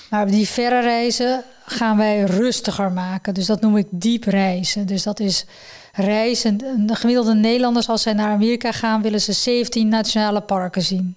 Maar 0.10 0.27
die 0.27 0.48
verre 0.48 0.82
reizen 0.82 1.44
gaan 1.66 1.98
wij 1.98 2.22
rustiger 2.22 2.92
maken. 2.92 3.34
Dus 3.34 3.46
dat 3.46 3.62
noem 3.62 3.77
ik 3.77 3.88
diep 3.89 4.24
reizen. 4.24 4.86
Dus 4.86 5.04
dat 5.04 5.20
is 5.20 5.46
reizen. 5.94 6.58
De 6.88 6.96
gemiddelde 6.96 7.34
Nederlanders, 7.34 7.89
als 7.89 8.01
zij 8.01 8.13
naar 8.13 8.32
Amerika 8.32 8.72
gaan, 8.72 9.01
willen 9.01 9.22
ze 9.22 9.32
17 9.32 9.88
nationale 9.88 10.42
parken 10.42 10.82
zien. 10.82 11.16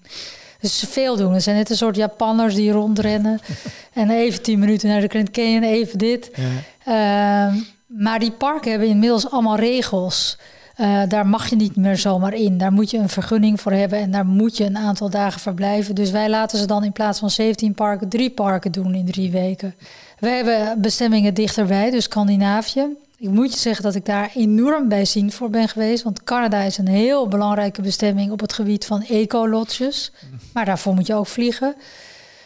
Dus 0.61 0.79
ze 0.79 0.87
veel 0.87 1.17
doen. 1.17 1.35
Er 1.35 1.41
zijn 1.41 1.57
net 1.57 1.71
een 1.71 1.77
soort 1.77 1.97
Japanners 1.97 2.55
die 2.55 2.73
rondrennen. 2.73 3.41
en 3.93 4.11
even 4.11 4.43
10 4.43 4.59
minuten 4.59 4.89
naar 4.89 5.01
de 5.01 5.09
Grand 5.09 5.31
Canyon, 5.31 5.63
even 5.63 5.99
dit. 5.99 6.31
Ja. 6.35 7.49
Uh, 7.49 7.55
maar 7.87 8.19
die 8.19 8.31
parken 8.33 8.71
hebben 8.71 8.89
inmiddels 8.89 9.31
allemaal 9.31 9.57
regels. 9.57 10.39
Uh, 10.81 11.03
daar 11.09 11.27
mag 11.27 11.51
je 11.51 11.57
niet 11.57 11.77
meer 11.77 11.97
zomaar 11.97 12.35
in. 12.35 12.59
Daar 12.59 12.73
moet 12.73 12.91
je 12.91 12.99
een 12.99 13.09
vergunning 13.09 13.61
voor 13.61 13.73
hebben 13.73 13.99
en 13.99 14.11
daar 14.11 14.27
moet 14.27 14.57
je 14.57 14.65
een 14.65 14.79
aantal 14.79 15.11
dagen 15.11 15.41
verblijven. 15.41 15.95
Dus 15.95 16.11
wij 16.11 16.29
laten 16.29 16.59
ze 16.59 16.67
dan 16.67 16.85
in 16.85 16.93
plaats 16.93 17.19
van 17.19 17.31
17 17.31 17.75
parken 17.75 18.09
drie 18.09 18.31
parken 18.31 18.73
doen 18.73 18.95
in 18.95 19.05
drie 19.05 19.31
weken. 19.31 19.75
We 20.19 20.29
hebben 20.29 20.81
bestemmingen 20.81 21.35
dichterbij, 21.35 21.91
dus 21.91 22.05
Scandinavië. 22.05 22.87
Ik 23.19 23.29
moet 23.29 23.53
je 23.53 23.59
zeggen 23.59 23.83
dat 23.83 23.95
ik 23.95 24.05
daar 24.05 24.31
enorm 24.35 24.89
bij 24.89 25.05
zien 25.05 25.33
voor 25.33 25.51
ben 25.51 25.69
geweest. 25.69 26.03
Want 26.03 26.25
Canada 26.25 26.61
is 26.61 26.79
een 26.79 26.89
heel 26.89 27.29
belangrijke 27.29 27.83
bestemming 27.83 28.31
op 28.31 28.41
het 28.41 28.53
gebied 28.53 28.85
van 28.85 29.03
ecolodges. 29.03 30.13
Maar 30.53 30.65
daarvoor 30.65 30.95
moet 30.95 31.07
je 31.07 31.15
ook 31.15 31.27
vliegen. 31.27 31.75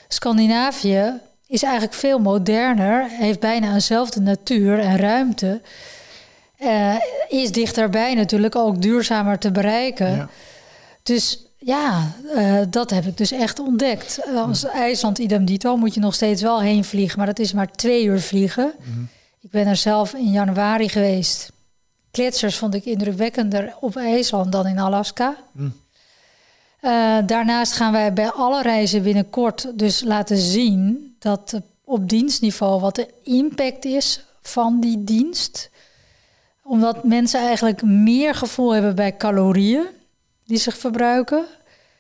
Scandinavië 0.09 1.13
is 1.47 1.63
eigenlijk 1.63 1.95
veel 1.95 2.19
moderner, 2.19 3.07
heeft 3.09 3.41
bijna 3.41 3.73
eenzelfde 3.73 4.21
natuur 4.21 4.79
en 4.79 4.97
ruimte. 4.97 5.61
Uh, 6.65 6.97
is 7.29 7.53
dichterbij 7.53 8.15
natuurlijk 8.15 8.57
ook 8.57 8.83
duurzamer 8.83 9.39
te 9.39 9.51
bereiken. 9.51 10.17
Ja. 10.17 10.29
Dus 11.03 11.47
ja, 11.59 12.13
uh, 12.37 12.61
dat 12.71 12.91
heb 12.91 13.05
ik 13.05 13.17
dus 13.17 13.33
echt 13.33 13.59
ontdekt. 13.59 14.21
Als 14.37 14.65
IJsland 14.65 15.19
idem 15.19 15.45
dito 15.45 15.77
moet 15.77 15.95
je 15.95 16.01
nog 16.01 16.15
steeds 16.15 16.43
wel 16.43 16.61
heen 16.61 16.85
vliegen, 16.85 17.19
maar 17.19 17.27
dat 17.27 17.39
is 17.39 17.53
maar 17.53 17.71
twee 17.71 18.05
uur 18.05 18.21
vliegen. 18.21 18.73
Mm 18.85 19.09
Ik 19.41 19.51
ben 19.51 19.67
er 19.67 19.77
zelf 19.77 20.15
in 20.15 20.31
januari 20.31 20.89
geweest. 20.89 21.53
Kletsers 22.11 22.57
vond 22.57 22.75
ik 22.75 22.85
indrukwekkender 22.85 23.75
op 23.81 23.97
IJsland 23.97 24.53
dan 24.53 24.67
in 24.67 24.79
Alaska. 24.79 25.37
Mm. 25.53 25.73
Uh, 26.83 26.91
daarnaast 27.27 27.73
gaan 27.73 27.93
wij 27.93 28.13
bij 28.13 28.31
alle 28.31 28.63
reizen 28.63 29.03
binnenkort 29.03 29.79
dus 29.79 30.03
laten 30.03 30.37
zien 30.37 31.15
dat 31.19 31.61
op 31.85 32.09
dienstniveau 32.09 32.81
wat 32.81 32.95
de 32.95 33.09
impact 33.23 33.85
is 33.85 34.25
van 34.43 34.81
die 34.81 35.05
dienst 35.05 35.71
omdat 36.65 37.05
mensen 37.05 37.41
eigenlijk 37.41 37.83
meer 37.83 38.35
gevoel 38.35 38.75
hebben 38.75 38.95
bij 38.95 39.17
calorieën 39.17 39.87
die 40.45 40.59
zich 40.59 40.79
verbruiken. 40.79 41.45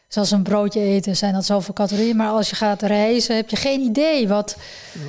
Zoals 0.08 0.30
een 0.30 0.42
broodje 0.42 0.80
eten 0.80 1.16
zijn 1.16 1.34
dat 1.34 1.44
zoveel 1.44 1.74
calorieën. 1.74 2.16
Maar 2.16 2.28
als 2.28 2.50
je 2.50 2.56
gaat 2.56 2.82
reizen 2.82 3.36
heb 3.36 3.50
je 3.50 3.56
geen 3.56 3.80
idee 3.80 4.28
wat 4.28 4.56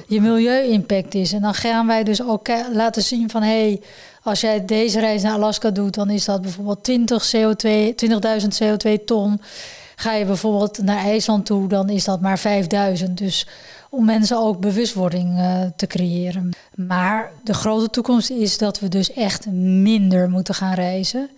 je 0.08 0.22
milieu-impact 0.22 1.14
is. 1.14 1.34
En 1.34 1.42
dan 1.42 1.54
gaan 1.54 1.88
wij 1.88 2.04
dus 2.04 2.24
ook 2.24 2.48
laten 2.74 3.02
zien 3.02 3.30
van... 3.30 3.42
hé, 3.42 3.62
hey, 3.62 3.82
als 4.24 4.42
jij 4.42 4.66
deze 4.66 5.00
reis 5.00 5.22
naar 5.22 5.34
Alaska 5.34 5.70
doet... 5.70 5.94
dan 5.94 6.10
is 6.10 6.26
dat 6.26 6.42
bijvoorbeeld 6.42 6.84
20 6.84 7.36
CO2, 7.36 7.70
20.000 8.42 8.64
CO2 8.64 9.04
ton. 9.06 9.42
Ga 9.96 10.14
je 10.14 10.26
bijvoorbeeld 10.26 10.78
naar 10.78 10.98
IJsland 10.98 11.46
toe, 11.46 11.68
dan 11.68 11.90
is 11.90 12.04
dat 12.04 12.22
maar 12.22 12.42
5.000. 13.00 13.12
Dus 13.12 13.48
om 13.90 14.06
mensen 14.06 14.38
ook 14.38 14.60
bewustwording 14.60 15.40
uh, 15.40 15.62
te 15.76 15.88
creëren. 15.88 16.50
Maar 16.76 17.32
de 17.44 17.54
grote 17.54 17.90
toekomst 17.90 18.30
is 18.30 18.58
dat 18.58 18.80
we 18.80 18.90
dus 18.90 19.14
echt 19.14 19.46
minder 19.52 20.30
moeten 20.30 20.56
gaan 20.56 20.74
reizen. 20.74 21.30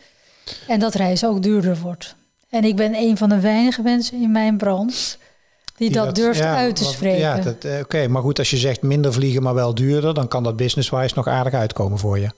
En 0.68 0.80
dat 0.80 0.94
reizen 0.94 1.30
ook 1.30 1.44
duurder 1.44 1.78
wordt. 1.78 2.16
En 2.50 2.64
ik 2.64 2.76
ben 2.76 2.96
een 2.96 3.18
van 3.18 3.30
de 3.30 3.40
weinige 3.40 3.82
mensen 3.82 4.22
in 4.22 4.32
mijn 4.32 4.58
branche 4.58 5.18
die, 5.76 5.92
dat, 5.92 6.16
durft 6.16 6.40
ja, 6.40 6.56
uit 6.56 6.76
te 6.76 6.84
spreken. 6.84 7.20
Ja, 7.20 7.40
eh, 7.62 7.80
oké. 7.80 8.08
Maar 8.08 8.22
goed, 8.22 8.40
als 8.40 8.50
je 8.50 8.58
zegt 8.58 8.82
minder 8.82 9.14
vliegen, 9.14 9.44
maar 9.44 9.54
wel 9.54 9.76
duurder, 9.76 10.14
dan 10.14 10.28
kan 10.28 10.44
dat 10.44 10.56
business-wise 10.56 11.14
nog 11.16 11.28
aardig 11.28 11.54
uitkomen 11.54 11.98
voor 11.98 12.20
je. 12.20 12.30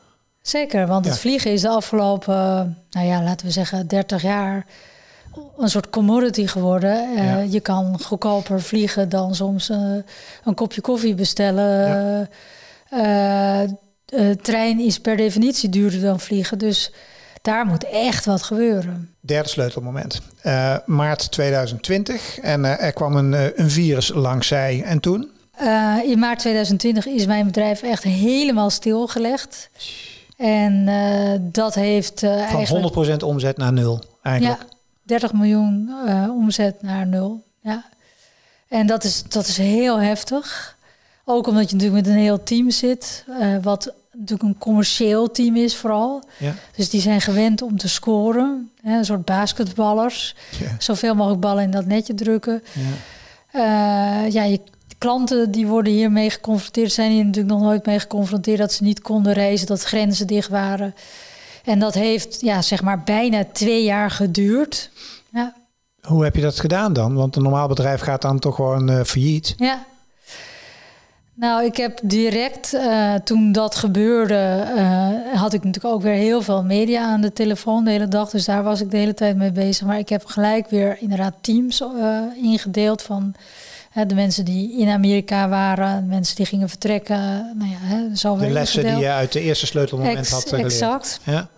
Zeker, 0.42 0.88
want 0.88 1.06
het 1.06 1.20
vliegen 1.20 1.52
is 1.52 1.62
de 1.62 1.70
afgelopen, 1.70 2.78
nou 2.90 3.08
ja, 3.08 3.24
laten 3.24 3.46
we 3.46 3.52
zeggen 3.52 3.88
30 3.88 4.22
jaar 4.22 4.66
een 5.58 5.70
soort 5.70 5.90
commodity 5.90 6.48
geworden. 6.48 7.16
Eh, 7.18 7.26
Ja. 7.26 7.38
Je 7.38 7.60
kan 7.60 8.00
goedkoper 8.02 8.62
vliegen 8.62 9.10
dan 9.10 9.36
soms 9.36 9.70
eh, 9.70 9.78
een 10.44 10.54
kopje 10.54 10.82
koffie 10.82 11.16
bestellen. 11.16 12.30
Eh, 12.90 13.62
eh, 13.62 13.70
trein 14.42 14.80
is 14.80 15.00
per 15.00 15.18
definitie 15.18 15.70
duurder 15.70 16.02
dan 16.02 16.20
vliegen, 16.20 16.58
dus 16.58 16.92
daar 17.42 17.66
moet 17.66 17.86
echt 17.90 18.26
wat 18.26 18.44
gebeuren. 18.44 19.14
Derde 19.20 19.50
sleutelmoment. 19.50 20.22
Maart 20.86 21.32
2020 21.32 22.40
en 22.40 22.66
er 22.66 22.94
kwam 22.94 23.16
een, 23.16 23.62
een 23.62 23.70
virus 23.70 24.12
langs 24.14 24.48
zij. 24.48 24.84
En 24.86 25.00
toen? 25.00 25.32
In 26.06 26.20
maart 26.20 26.40
2020 26.40 27.06
is 27.06 27.26
mijn 27.26 27.46
bedrijf 27.46 27.82
echt 27.82 28.04
helemaal 28.04 28.70
stilgelegd. 28.70 29.70
En 30.38 30.90
dat 31.52 31.76
heeft 31.76 32.20
Van 32.20 32.30
eigenlijk 32.30 32.96
100% 33.20 33.24
omzet 33.24 33.58
naar 33.58 33.74
nul 33.74 34.04
eigenlijk. 34.22 34.62
Ja, 34.62 34.79
30 35.10 35.34
miljoen 35.34 35.92
eh, 36.06 36.30
omzet 36.30 36.82
naar 36.82 37.08
nul. 37.08 37.44
Ja. 37.62 37.86
En 38.68 38.88
dat 38.88 39.04
is, 39.04 39.24
dat 39.24 39.48
is 39.48 39.58
heel 39.58 40.00
heftig. 40.00 40.78
Ook 41.26 41.48
omdat 41.48 41.70
je 41.70 41.76
natuurlijk 41.76 42.06
met 42.06 42.16
een 42.16 42.22
heel 42.22 42.44
team 42.44 42.70
zit, 42.70 43.26
eh, 43.40 43.56
wat 43.62 43.94
natuurlijk 44.12 44.50
een 44.50 44.58
commercieel 44.58 45.32
team 45.32 45.56
is 45.56 45.76
vooral. 45.76 46.24
Ja. 46.38 46.54
Dus 46.76 46.90
die 46.90 47.02
zijn 47.02 47.22
gewend 47.22 47.62
om 47.62 47.78
te 47.78 47.90
scoren, 47.90 48.72
hè, 48.82 48.98
een 48.98 49.06
soort 49.06 49.26
basketballers. 49.26 50.36
Ja. 50.60 50.76
Zoveel 50.78 51.16
mogelijk 51.16 51.42
ballen 51.42 51.64
in 51.64 51.72
dat 51.72 51.86
netje 51.86 52.14
drukken. 52.14 52.64
Ja. 52.74 52.82
Eh, 53.52 54.32
ja, 54.32 54.44
je 54.44 54.62
klanten 54.98 55.52
die 55.52 55.68
worden 55.68 55.94
hiermee 55.94 56.30
geconfronteerd, 56.30 56.92
zijn 56.92 57.12
hier 57.12 57.26
natuurlijk 57.26 57.54
nog 57.54 57.64
nooit 57.64 57.86
mee 57.86 58.00
geconfronteerd 58.00 58.58
dat 58.58 58.74
ze 58.74 58.84
niet 58.84 59.02
konden 59.02 59.34
reizen, 59.34 59.68
dat 59.68 59.84
grenzen 59.84 60.28
dicht 60.28 60.50
waren. 60.50 60.96
En 61.70 61.80
dat 61.80 61.94
heeft 61.94 62.42
ja, 62.42 62.62
zeg 62.62 62.82
maar 62.82 63.04
bijna 63.04 63.46
twee 63.54 63.84
jaar 63.84 64.12
geduurd. 64.12 64.90
Ja, 65.32 65.54
Hoe 66.02 66.24
heb 66.24 66.36
je 66.36 66.42
dat 66.42 66.60
gedaan 66.60 66.94
dan? 66.94 67.16
Want 67.16 67.36
een 67.36 67.44
normaal 67.44 67.68
bedrijf 67.68 68.02
gaat 68.02 68.22
dan 68.22 68.40
toch 68.40 68.56
gewoon 68.56 68.90
eh, 68.90 69.04
failliet. 69.04 69.54
ja. 69.58 69.86
Nou, 71.34 71.66
ik 71.66 71.78
heb 71.78 72.00
direct 72.04 72.74
eh, 72.74 73.14
toen 73.14 73.52
dat 73.52 73.76
gebeurde, 73.76 74.64
eh, 74.76 75.40
had 75.40 75.54
ik 75.54 75.64
natuurlijk 75.64 75.94
ook 75.96 76.02
weer 76.02 76.14
heel 76.14 76.42
veel 76.42 76.64
media 76.64 77.04
aan 77.04 77.22
de 77.22 77.34
telefoon 77.34 77.84
de 77.84 77.92
hele 77.92 78.08
dag. 78.08 78.30
Dus 78.30 78.46
daar 78.46 78.64
was 78.64 78.82
ik 78.82 78.92
de 78.92 78.98
hele 78.98 79.14
tijd 79.14 79.36
mee 79.36 79.52
bezig. 79.52 79.88
Maar 79.88 79.98
ik 79.98 80.10
heb 80.10 80.26
gelijk 80.26 80.70
weer 80.70 80.98
inderdaad 81.00 81.34
teams 81.42 81.84
ingedeeld 82.42 83.02
van 83.02 83.36
de 84.08 84.16
mensen 84.16 84.46
die 84.46 84.80
in 84.80 84.90
Amerika 84.90 85.50
waren, 85.50 86.08
mensen 86.08 86.36
die 86.36 86.46
gingen 86.46 86.70
vertrekken. 86.70 87.18
Nou 87.58 87.70
ja, 87.70 88.16
zo 88.16 88.38
De 88.38 88.50
lessen 88.50 88.84
die 88.84 88.98
je 88.98 89.10
uit 89.10 89.32
de 89.32 89.42
eerste 89.42 89.66
sleutelmoment 89.66 90.18
Ex- 90.18 90.32
had 90.32 90.50
geleerd. 90.50 90.66
Exact. 90.66 91.20
Ja. 91.24 91.50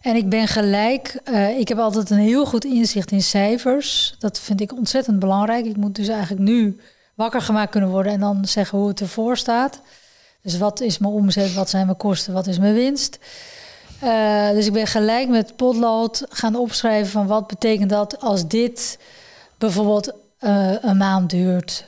En 0.00 0.16
ik 0.16 0.28
ben 0.28 0.48
gelijk, 0.48 1.20
eh, 1.24 1.58
ik 1.58 1.68
heb 1.68 1.78
altijd 1.78 2.10
een 2.10 2.18
heel 2.18 2.46
goed 2.46 2.64
inzicht 2.64 3.10
in 3.10 3.22
cijfers. 3.22 4.14
Dat 4.18 4.40
vind 4.40 4.60
ik 4.60 4.72
ontzettend 4.76 5.18
belangrijk. 5.18 5.66
Ik 5.66 5.76
moet 5.76 5.94
dus 5.94 6.08
eigenlijk 6.08 6.42
nu 6.42 6.80
wakker 7.14 7.40
gemaakt 7.40 7.70
kunnen 7.70 7.90
worden 7.90 8.12
en 8.12 8.20
dan 8.20 8.44
zeggen 8.44 8.78
hoe 8.78 8.88
het 8.88 9.00
ervoor 9.00 9.36
staat. 9.36 9.80
Dus 10.42 10.58
wat 10.58 10.80
is 10.80 10.98
mijn 10.98 11.12
omzet, 11.12 11.54
wat 11.54 11.70
zijn 11.70 11.86
mijn 11.86 11.98
kosten, 11.98 12.32
wat 12.32 12.46
is 12.46 12.58
mijn 12.58 12.74
winst. 12.74 13.18
Eh, 14.00 14.50
dus 14.50 14.66
ik 14.66 14.72
ben 14.72 14.86
gelijk 14.86 15.28
met 15.28 15.56
potlood 15.56 16.26
gaan 16.28 16.54
opschrijven 16.54 17.10
van 17.10 17.26
wat 17.26 17.46
betekent 17.46 17.90
dat 17.90 18.20
als 18.20 18.48
dit 18.48 18.98
bijvoorbeeld 19.58 20.12
eh, 20.38 20.82
een 20.82 20.96
maand 20.96 21.30
duurt, 21.30 21.84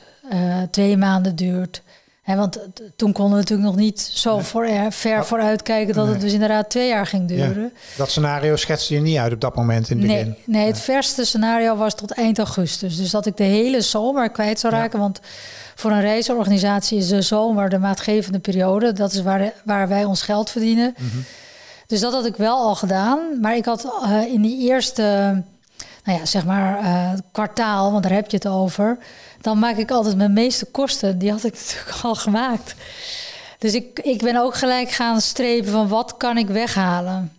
twee 0.71 0.97
maanden 0.97 1.35
duurt. 1.35 1.81
Hè, 2.21 2.35
want 2.35 2.59
toen 2.95 3.11
konden 3.11 3.33
we 3.33 3.39
natuurlijk 3.39 3.69
nog 3.69 3.77
niet 3.77 3.99
zo 4.01 4.35
Nee. 4.35 4.43
voor, 4.45 4.65
er- 4.65 4.91
ver 4.91 5.25
vooruit 5.25 5.61
kijken 5.61 5.93
dat 5.93 6.03
Nee. 6.05 6.13
het 6.13 6.21
dus 6.21 6.33
inderdaad 6.33 6.69
twee 6.69 6.87
jaar 6.87 7.05
ging 7.07 7.27
duren. 7.27 7.73
Dat 7.97 8.09
scenario 8.09 8.55
schetste 8.55 8.93
je 8.93 8.99
niet 9.01 9.17
uit 9.17 9.33
op 9.33 9.41
dat 9.41 9.55
moment 9.55 9.89
in 9.89 9.97
het 9.97 10.07
begin. 10.07 10.25
Nee, 10.25 10.37
nee, 10.45 10.67
het 10.67 10.79
verste 10.79 11.25
scenario 11.25 11.75
was 11.75 11.95
tot 11.95 12.11
eind 12.11 12.37
augustus. 12.37 12.97
Dus 12.97 13.11
dat 13.11 13.25
ik 13.25 13.37
de 13.37 13.43
hele 13.43 13.81
zomer 13.81 14.29
kwijt 14.29 14.59
zou 14.59 14.73
Ja. 14.73 14.79
raken. 14.79 14.99
Want 14.99 15.19
voor 15.75 15.91
een 15.91 16.01
reisorganisatie 16.01 16.97
is 16.97 17.07
de 17.07 17.21
zomer 17.21 17.69
de 17.69 17.77
maatgevende 17.79 18.39
periode. 18.39 18.93
Dat 18.93 19.13
is 19.13 19.21
waar, 19.21 19.53
waar 19.65 19.87
wij 19.87 20.05
ons 20.05 20.21
geld 20.21 20.49
verdienen. 20.49 20.93
Mhm. 20.97 21.17
Dus 21.87 21.99
dat 21.99 22.13
had 22.13 22.25
ik 22.25 22.35
wel 22.35 22.57
al 22.57 22.75
gedaan. 22.75 23.19
Maar 23.41 23.55
ik 23.55 23.65
had 23.65 23.85
eh, 24.03 24.21
in 24.33 24.41
die 24.41 24.67
eerste, 24.69 25.41
nou 26.03 26.19
ja, 26.19 26.25
zeg 26.25 26.45
maar 26.45 26.79
eh, 26.79 27.19
kwartaal, 27.31 27.91
want 27.91 28.03
daar 28.03 28.13
heb 28.13 28.29
je 28.29 28.37
het 28.37 28.47
over. 28.47 28.97
Dan 29.41 29.59
maak 29.59 29.77
ik 29.77 29.91
altijd 29.91 30.17
mijn 30.17 30.33
meeste 30.33 30.65
kosten. 30.65 31.17
Die 31.17 31.31
had 31.31 31.43
ik 31.43 31.53
natuurlijk 31.61 32.03
al 32.03 32.15
gemaakt. 32.15 32.75
Dus 33.57 33.73
ik, 33.73 33.99
ik 33.99 34.21
ben 34.21 34.35
ook 34.35 34.55
gelijk 34.55 34.89
gaan 34.89 35.21
strepen 35.21 35.71
van 35.71 35.87
wat 35.87 36.17
kan 36.17 36.37
ik 36.37 36.47
weghalen. 36.47 37.31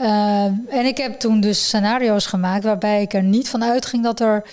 Uh, 0.00 0.44
en 0.44 0.84
ik 0.84 0.96
heb 0.96 1.18
toen 1.18 1.40
dus 1.40 1.66
scenario's 1.66 2.26
gemaakt 2.26 2.64
waarbij 2.64 3.02
ik 3.02 3.14
er 3.14 3.22
niet 3.22 3.48
van 3.48 3.64
uitging 3.64 4.02
dat 4.02 4.20
er 4.20 4.44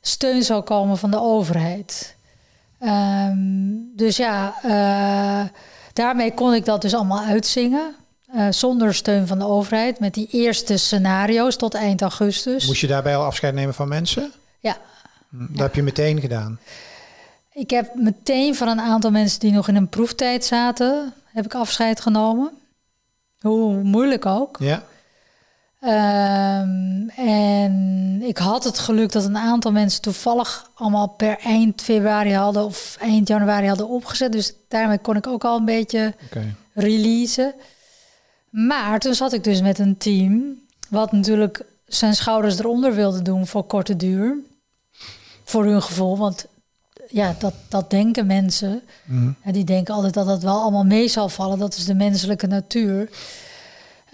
steun 0.00 0.42
zou 0.42 0.62
komen 0.62 0.98
van 0.98 1.10
de 1.10 1.20
overheid. 1.20 2.16
Um, 2.80 3.92
dus 3.96 4.16
ja, 4.16 4.54
uh, 4.64 5.48
daarmee 5.92 6.34
kon 6.34 6.54
ik 6.54 6.64
dat 6.64 6.82
dus 6.82 6.94
allemaal 6.94 7.24
uitzingen. 7.24 7.94
Uh, 8.34 8.46
zonder 8.50 8.94
steun 8.94 9.26
van 9.26 9.38
de 9.38 9.44
overheid, 9.44 10.00
met 10.00 10.14
die 10.14 10.28
eerste 10.30 10.76
scenario's 10.76 11.56
tot 11.56 11.74
eind 11.74 12.02
augustus. 12.02 12.66
Moest 12.66 12.80
je 12.80 12.86
daarbij 12.86 13.16
al 13.16 13.24
afscheid 13.24 13.54
nemen 13.54 13.74
van 13.74 13.88
mensen? 13.88 14.32
Ja. 14.60 14.76
Hm, 15.30 15.38
dat 15.38 15.56
ja. 15.56 15.62
heb 15.62 15.74
je 15.74 15.82
meteen 15.82 16.20
gedaan? 16.20 16.58
Ik 17.52 17.70
heb 17.70 17.94
meteen 17.94 18.54
van 18.54 18.68
een 18.68 18.80
aantal 18.80 19.10
mensen 19.10 19.40
die 19.40 19.52
nog 19.52 19.68
in 19.68 19.76
een 19.76 19.88
proeftijd 19.88 20.44
zaten, 20.44 21.14
heb 21.24 21.44
ik 21.44 21.54
afscheid 21.54 22.00
genomen. 22.00 22.50
Hoe 23.40 23.82
moeilijk 23.82 24.26
ook. 24.26 24.56
Ja. 24.58 24.82
Um, 25.80 27.08
en 27.16 28.22
ik 28.22 28.38
had 28.38 28.64
het 28.64 28.78
geluk 28.78 29.12
dat 29.12 29.24
een 29.24 29.36
aantal 29.36 29.72
mensen 29.72 30.02
toevallig 30.02 30.70
allemaal 30.74 31.08
per 31.08 31.38
eind 31.38 31.82
februari 31.82 32.34
hadden 32.34 32.64
of 32.64 32.96
eind 33.00 33.28
januari 33.28 33.66
hadden 33.66 33.88
opgezet. 33.88 34.32
Dus 34.32 34.52
daarmee 34.68 34.98
kon 34.98 35.16
ik 35.16 35.26
ook 35.26 35.44
al 35.44 35.56
een 35.58 35.64
beetje 35.64 36.14
okay. 36.24 36.54
releasen. 36.74 37.54
Maar 38.50 38.98
toen 38.98 39.14
zat 39.14 39.32
ik 39.32 39.44
dus 39.44 39.60
met 39.60 39.78
een 39.78 39.96
team, 39.96 40.60
wat 40.88 41.12
natuurlijk 41.12 41.64
zijn 41.86 42.14
schouders 42.14 42.58
eronder 42.58 42.94
wilde 42.94 43.22
doen 43.22 43.46
voor 43.46 43.64
korte 43.64 43.96
duur. 43.96 44.36
Voor 45.44 45.64
hun 45.64 45.82
gevoel, 45.82 46.18
want 46.18 46.46
ja, 47.08 47.34
dat, 47.38 47.54
dat 47.68 47.90
denken 47.90 48.26
mensen. 48.26 48.82
Mm. 49.04 49.36
En 49.42 49.52
die 49.52 49.64
denken 49.64 49.94
altijd 49.94 50.14
dat 50.14 50.26
dat 50.26 50.42
wel 50.42 50.60
allemaal 50.60 50.84
mee 50.84 51.08
zal 51.08 51.28
vallen. 51.28 51.58
Dat 51.58 51.76
is 51.76 51.84
de 51.84 51.94
menselijke 51.94 52.46
natuur. 52.46 53.08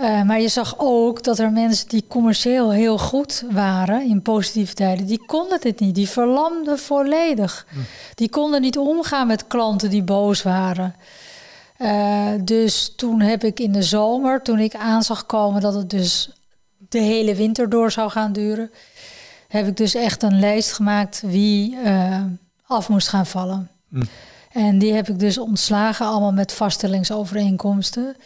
Uh, 0.00 0.22
maar 0.22 0.40
je 0.40 0.48
zag 0.48 0.74
ook 0.78 1.22
dat 1.22 1.38
er 1.38 1.52
mensen 1.52 1.88
die 1.88 2.04
commercieel 2.08 2.72
heel 2.72 2.98
goed 2.98 3.44
waren 3.50 4.08
in 4.08 4.22
positieve 4.22 4.74
tijden, 4.74 5.06
die 5.06 5.22
konden 5.26 5.60
dit 5.60 5.80
niet. 5.80 5.94
Die 5.94 6.08
verlamden 6.08 6.78
volledig. 6.78 7.66
Mm. 7.70 7.84
Die 8.14 8.28
konden 8.28 8.60
niet 8.60 8.78
omgaan 8.78 9.26
met 9.26 9.46
klanten 9.46 9.90
die 9.90 10.02
boos 10.02 10.42
waren. 10.42 10.94
Uh, 11.82 12.28
dus 12.44 12.92
toen 12.96 13.20
heb 13.20 13.44
ik 13.44 13.60
in 13.60 13.72
de 13.72 13.82
zomer, 13.82 14.42
toen 14.42 14.58
ik 14.58 14.74
aan 14.74 15.02
zag 15.02 15.26
komen 15.26 15.60
dat 15.60 15.74
het 15.74 15.90
dus 15.90 16.30
de 16.88 16.98
hele 16.98 17.34
winter 17.34 17.68
door 17.68 17.90
zou 17.90 18.10
gaan 18.10 18.32
duren, 18.32 18.70
heb 19.48 19.66
ik 19.66 19.76
dus 19.76 19.94
echt 19.94 20.22
een 20.22 20.38
lijst 20.38 20.72
gemaakt 20.72 21.22
wie 21.26 21.76
uh, 21.84 22.20
af 22.66 22.88
moest 22.88 23.08
gaan 23.08 23.26
vallen. 23.26 23.70
Mm. 23.88 24.02
En 24.52 24.78
die 24.78 24.92
heb 24.92 25.08
ik 25.08 25.18
dus 25.18 25.38
ontslagen, 25.38 26.06
allemaal 26.06 26.32
met 26.32 26.52
vaststellingsovereenkomsten. 26.52 28.16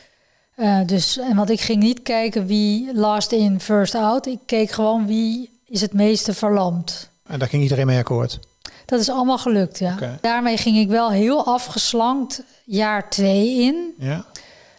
Uh, 0.57 0.81
dus, 0.87 1.19
en 1.19 1.37
want 1.37 1.51
ik 1.51 1.61
ging 1.61 1.83
niet 1.83 2.03
kijken 2.03 2.47
wie 2.47 2.95
last 2.95 3.33
in, 3.33 3.61
first 3.61 3.95
out. 3.95 4.27
Ik 4.27 4.38
keek 4.47 4.71
gewoon 4.71 5.07
wie 5.07 5.51
is 5.66 5.81
het 5.81 5.92
meeste 5.92 6.35
verlamd. 6.35 7.11
En 7.27 7.38
daar 7.38 7.49
ging 7.49 7.62
iedereen 7.62 7.87
mee 7.87 7.99
akkoord? 7.99 8.38
Dat 8.87 9.01
is 9.01 9.09
allemaal 9.09 9.38
gelukt, 9.38 9.79
ja. 9.79 9.92
Okay. 9.92 10.18
Daarmee 10.20 10.57
ging 10.57 10.77
ik 10.77 10.88
wel 10.88 11.11
heel 11.11 11.46
afgeslankt 11.46 12.42
jaar 12.64 13.11
twee 13.11 13.61
in. 13.61 13.94
Ja. 13.99 14.25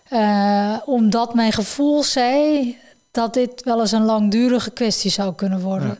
Uh, 0.10 0.78
omdat 0.86 1.34
mijn 1.34 1.52
gevoel 1.52 2.04
zei 2.04 2.78
dat 3.12 3.34
dit 3.34 3.64
wel 3.64 3.80
eens 3.80 3.92
een 3.92 4.06
langdurige 4.06 4.72
kwestie 4.72 5.12
zou 5.12 5.36
kunnen 5.36 5.62
worden. 5.62 5.88
Ja. 5.88 5.98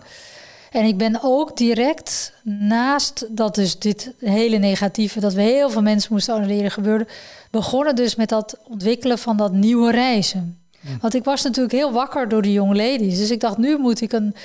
En 0.72 0.86
ik 0.86 0.98
ben 0.98 1.20
ook 1.22 1.58
direct 1.58 2.34
naast 2.44 3.26
dat 3.30 3.56
dus 3.56 3.80
dit 3.80 4.14
hele 4.20 4.58
negatieve, 4.58 5.20
dat 5.20 5.34
we 5.34 5.42
heel 5.42 5.70
veel 5.70 5.82
mensen 5.82 6.14
moesten 6.14 6.34
annuleren 6.34 6.72
gebeurde, 6.72 7.08
begonnen 7.52 7.96
dus 7.96 8.16
met 8.16 8.30
dat 8.30 8.58
ontwikkelen 8.64 9.18
van 9.18 9.38
dat 9.38 9.52
nieuwe 9.52 9.92
reizen. 9.92 10.60
Ja. 10.80 10.98
Want 11.02 11.14
ik 11.14 11.24
was 11.24 11.44
natuurlijk 11.44 11.76
heel 11.76 11.92
wakker 11.92 12.30
door 12.30 12.42
die 12.42 12.54
jonge 12.54 12.76
ladies. 12.76 13.18
Dus 13.18 13.32
ik 13.32 13.40
dacht, 13.40 13.58
nu 13.58 13.78
moet 13.78 14.02
ik 14.02 14.12
een. 14.12 14.36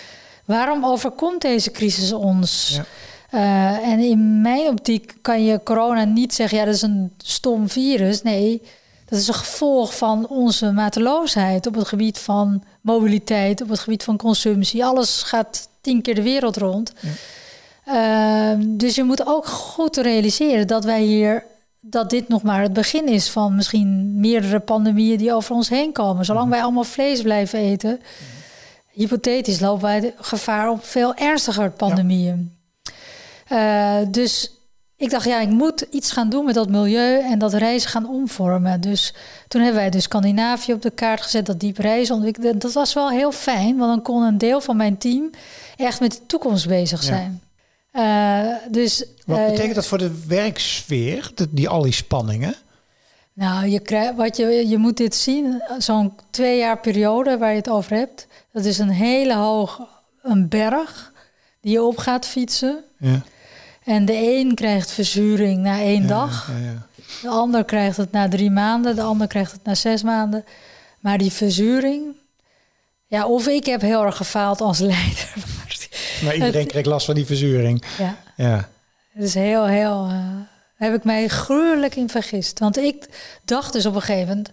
Waarom 0.44 0.84
overkomt 0.86 1.40
deze 1.40 1.70
crisis 1.70 2.12
ons? 2.12 2.72
Ja. 2.74 2.84
Uh, 3.34 3.88
en 3.88 3.98
in 3.98 4.40
mijn 4.40 4.68
optiek 4.68 5.14
kan 5.20 5.44
je 5.44 5.62
corona 5.62 6.04
niet 6.04 6.34
zeggen, 6.34 6.58
ja, 6.58 6.64
dat 6.64 6.74
is 6.74 6.82
een 6.82 7.12
stom 7.16 7.68
virus. 7.68 8.22
Nee, 8.22 8.62
dat 9.08 9.18
is 9.18 9.28
een 9.28 9.34
gevolg 9.34 9.96
van 9.96 10.28
onze 10.28 10.72
mateloosheid 10.72 11.66
op 11.66 11.74
het 11.74 11.88
gebied 11.88 12.18
van 12.18 12.62
mobiliteit, 12.80 13.62
op 13.62 13.68
het 13.68 13.78
gebied 13.78 14.02
van 14.02 14.16
consumptie. 14.16 14.84
Alles 14.84 15.22
gaat 15.22 15.68
tien 15.80 16.02
keer 16.02 16.14
de 16.14 16.22
wereld 16.22 16.56
rond. 16.56 16.92
Ja. 17.00 17.10
Ehm, 17.84 18.76
dus 18.76 18.94
je 18.94 19.02
moet 19.02 19.26
ook 19.26 19.46
goed 19.46 19.96
realiseren 19.96 20.66
dat 20.66 20.84
wij 20.84 21.02
hier 21.02 21.44
dat 21.80 22.10
dit 22.10 22.28
nog 22.28 22.42
maar 22.42 22.62
het 22.62 22.72
begin 22.72 23.08
is 23.08 23.30
van 23.30 23.54
misschien 23.54 24.20
meerdere 24.20 24.60
pandemieën 24.60 25.18
die 25.18 25.34
over 25.34 25.54
ons 25.54 25.68
heen 25.68 25.92
komen. 25.92 26.24
Zolang 26.24 26.50
wij 26.50 26.62
allemaal 26.62 26.84
vlees 26.84 27.22
blijven 27.22 27.58
eten, 27.58 28.00
hypothetisch 28.90 29.60
lopen 29.60 29.82
wij 29.82 30.14
gevaar 30.16 30.70
op 30.70 30.84
veel 30.84 31.14
ernstiger 31.14 31.70
pandemieën. 31.70 32.61
Eh, 33.52 33.96
dus 34.08 34.50
ik 34.96 35.10
dacht, 35.10 35.24
ja, 35.24 35.40
ik 35.40 35.48
moet 35.48 35.86
iets 35.90 36.12
gaan 36.12 36.28
doen 36.28 36.44
met 36.44 36.54
dat 36.54 36.70
milieu 36.70 37.20
en 37.20 37.38
dat 37.38 37.54
reizen 37.54 37.90
gaan 37.90 38.08
omvormen. 38.08 38.80
Dus 38.80 39.14
toen 39.48 39.62
hebben 39.62 39.80
wij 39.80 39.90
dus 39.90 40.02
Scandinavië 40.02 40.72
op 40.72 40.82
de 40.82 40.90
kaart 40.90 41.20
gezet, 41.20 41.46
dat 41.46 41.60
diep 41.60 41.78
reizen 41.78 42.14
ontwikkelen. 42.14 42.58
Dat 42.58 42.72
was 42.72 42.92
wel 42.92 43.10
heel 43.10 43.32
fijn, 43.32 43.76
want 43.76 43.90
dan 43.90 44.02
kon 44.02 44.22
een 44.22 44.38
deel 44.38 44.60
van 44.60 44.76
mijn 44.76 44.98
team 44.98 45.30
echt 45.76 46.00
met 46.00 46.12
de 46.12 46.26
toekomst 46.26 46.68
bezig 46.68 47.02
zijn. 47.02 47.42
Uh, 47.92 48.54
dus, 48.70 49.04
wat 49.26 49.38
uh, 49.38 49.46
betekent 49.46 49.74
dat 49.74 49.86
voor 49.86 49.98
de 49.98 50.24
werksfeer, 50.26 51.30
die 51.50 51.68
al 51.68 51.82
die 51.82 51.92
spanningen? 51.92 52.54
Nou, 53.32 53.66
je, 53.66 53.80
krijgt, 53.80 54.14
wat 54.14 54.36
je, 54.36 54.68
je 54.68 54.78
moet 54.78 54.96
dit 54.96 55.14
zien, 55.14 55.62
zo'n 55.78 56.12
twee 56.30 56.58
jaar 56.58 56.78
periode 56.78 57.38
waar 57.38 57.50
je 57.50 57.56
het 57.56 57.68
over 57.68 57.96
hebt. 57.96 58.26
Dat 58.52 58.64
is 58.64 58.78
een 58.78 58.90
hele 58.90 59.34
hoog 59.34 59.80
een 60.22 60.48
berg 60.48 61.12
die 61.60 61.72
je 61.72 61.82
op 61.82 61.98
gaat 61.98 62.26
fietsen. 62.26 62.84
Ja. 62.98 63.22
En 63.84 64.04
de 64.04 64.38
een 64.38 64.54
krijgt 64.54 64.90
verzuring 64.90 65.62
na 65.62 65.80
één 65.80 66.06
dag. 66.06 66.50
Ja, 66.62 66.86
de 67.22 67.28
ander 67.28 67.64
krijgt 67.64 67.96
het 67.96 68.12
na 68.12 68.28
drie 68.28 68.50
maanden. 68.50 68.96
De 68.96 69.02
ander 69.02 69.26
krijgt 69.26 69.52
het 69.52 69.64
na 69.64 69.74
zes 69.74 70.02
maanden. 70.02 70.44
Maar 71.00 71.18
die 71.18 71.32
verzuring... 71.32 72.16
Ja, 73.06 73.26
of 73.26 73.46
ik 73.46 73.66
heb 73.66 73.80
heel 73.80 74.04
erg 74.04 74.16
gefaald 74.16 74.60
als 74.60 74.78
leider. 74.94 75.32
Maar 76.24 76.34
iedereen 76.34 76.66
kreeg 76.72 76.84
last 76.84 77.06
van 77.06 77.14
die 77.14 77.26
verzuring. 77.26 77.84
Ja. 77.98 78.16
ja. 78.36 78.68
Het 79.12 79.22
is 79.22 79.34
heel, 79.34 79.66
heel... 79.66 80.08
Uh, 80.10 80.16
heb 80.76 80.94
ik 80.94 81.04
mij 81.04 81.28
gruwelijk 81.28 81.96
in 81.96 82.08
vergist. 82.08 82.58
Want 82.58 82.76
ik 82.78 83.08
dacht 83.44 83.72
dus 83.72 83.86
op 83.86 83.94
een 83.94 84.00
gegeven 84.00 84.28
moment... 84.28 84.50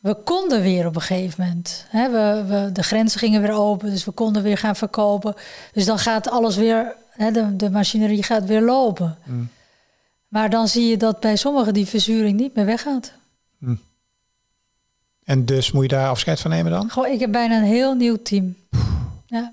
We 0.00 0.14
konden 0.14 0.62
weer 0.62 0.86
op 0.86 0.94
een 0.94 1.02
gegeven 1.02 1.44
moment. 1.44 1.86
Hè, 1.88 2.10
we, 2.10 2.44
we, 2.46 2.72
de 2.72 2.82
grenzen 2.82 3.18
gingen 3.18 3.40
weer 3.40 3.52
open, 3.52 3.90
dus 3.90 4.04
we 4.04 4.10
konden 4.10 4.42
weer 4.42 4.58
gaan 4.58 4.76
verkopen. 4.76 5.34
Dus 5.72 5.84
dan 5.84 5.98
gaat 5.98 6.30
alles 6.30 6.56
weer 6.56 6.94
de, 7.16 7.56
de 7.56 7.70
machinerie 7.70 8.22
gaat 8.22 8.44
weer 8.44 8.60
lopen. 8.62 9.18
Mm. 9.24 9.48
Maar 10.28 10.50
dan 10.50 10.68
zie 10.68 10.86
je 10.86 10.96
dat 10.96 11.20
bij 11.20 11.36
sommigen 11.36 11.74
die 11.74 11.86
verzuring 11.86 12.40
niet 12.40 12.54
meer 12.54 12.64
weggaat. 12.64 13.12
Mm. 13.58 13.80
En 15.24 15.44
dus 15.44 15.72
moet 15.72 15.82
je 15.82 15.88
daar 15.88 16.08
afscheid 16.08 16.40
van 16.40 16.50
nemen 16.50 16.72
dan? 16.72 16.90
Goh, 16.90 17.06
ik 17.06 17.20
heb 17.20 17.32
bijna 17.32 17.56
een 17.56 17.62
heel 17.62 17.94
nieuw 17.94 18.22
team. 18.22 18.56
Ja. 19.26 19.52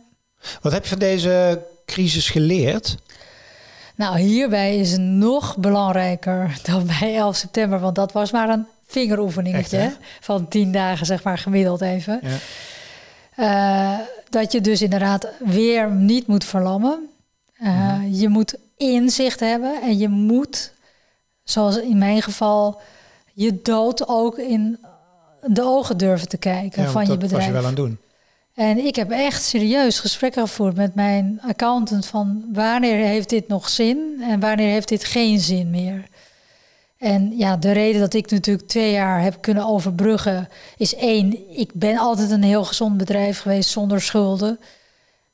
Wat 0.62 0.72
heb 0.72 0.84
je 0.84 0.90
van 0.90 1.00
deze 1.00 1.62
crisis 1.86 2.30
geleerd? 2.30 2.98
Nou, 3.96 4.20
hierbij 4.20 4.78
is 4.78 4.92
het 4.92 5.02
nog 5.02 5.58
belangrijker 5.58 6.58
dan 6.72 6.86
bij 7.00 7.16
11 7.16 7.36
september. 7.36 7.80
Want 7.80 7.96
dat 7.96 8.12
was 8.12 8.32
maar 8.32 8.50
een 8.50 8.66
vingeroefeningetje 8.88 9.96
van 10.20 10.48
tien 10.48 10.72
dagen, 10.72 11.06
zeg 11.06 11.24
maar, 11.24 11.38
gemiddeld 11.38 11.82
even. 11.82 12.22
Ja. 12.24 12.38
Uh, 13.40 14.00
dat 14.30 14.52
je 14.52 14.62
dus 14.62 14.82
inderdaad 14.82 15.28
weer 15.40 15.92
niet 15.92 16.28
moet 16.28 16.44
verlammen. 16.44 17.09
Uh, 17.64 18.02
Je 18.12 18.30
moet 18.30 18.56
inzicht 18.78 19.40
hebben 19.40 19.82
en 19.82 19.98
je 19.98 20.08
moet, 20.08 20.74
zoals 21.44 21.78
in 21.78 21.98
mijn 21.98 22.22
geval, 22.22 22.82
je 23.34 23.62
dood 23.62 24.08
ook 24.08 24.38
in 24.38 24.80
de 25.46 25.64
ogen 25.64 25.98
durven 25.98 26.28
te 26.30 26.38
kijken 26.38 26.90
van 26.90 27.06
je 27.06 27.18
bedrijf. 27.18 27.32
Dat 27.32 27.32
was 27.32 27.46
je 27.46 27.52
wel 27.52 27.66
aan 27.66 27.76
doen. 27.76 27.98
En 28.54 28.86
ik 28.86 28.96
heb 28.96 29.12
echt 29.12 29.44
serieus 29.44 30.00
gesprekken 30.00 30.42
gevoerd 30.42 30.76
met 30.76 30.96
mijn 30.96 31.42
accountant 31.48 32.06
van 32.06 32.46
wanneer 32.54 33.06
heeft 33.06 33.30
dit 33.30 33.48
nog 33.48 33.70
zin 33.70 34.22
en 34.22 34.40
wanneer 34.40 34.72
heeft 34.72 34.88
dit 34.88 35.04
geen 35.04 35.40
zin 35.40 35.70
meer. 35.70 36.08
En 36.98 37.38
ja, 37.38 37.58
de 37.58 37.72
reden 37.72 38.02
dat 38.02 38.14
ik 38.14 38.32
natuurlijk 38.32 38.68
twee 38.68 38.92
jaar 38.92 39.22
heb 39.22 39.42
kunnen 39.42 39.66
overbruggen 39.66 40.50
is 40.78 40.96
één, 40.96 41.58
ik 41.58 41.74
ben 41.74 41.98
altijd 41.98 42.32
een 42.32 42.44
heel 42.44 42.64
gezond 42.64 42.98
bedrijf 42.98 43.40
geweest 43.40 43.70
zonder 43.70 44.02
schulden. 44.02 44.60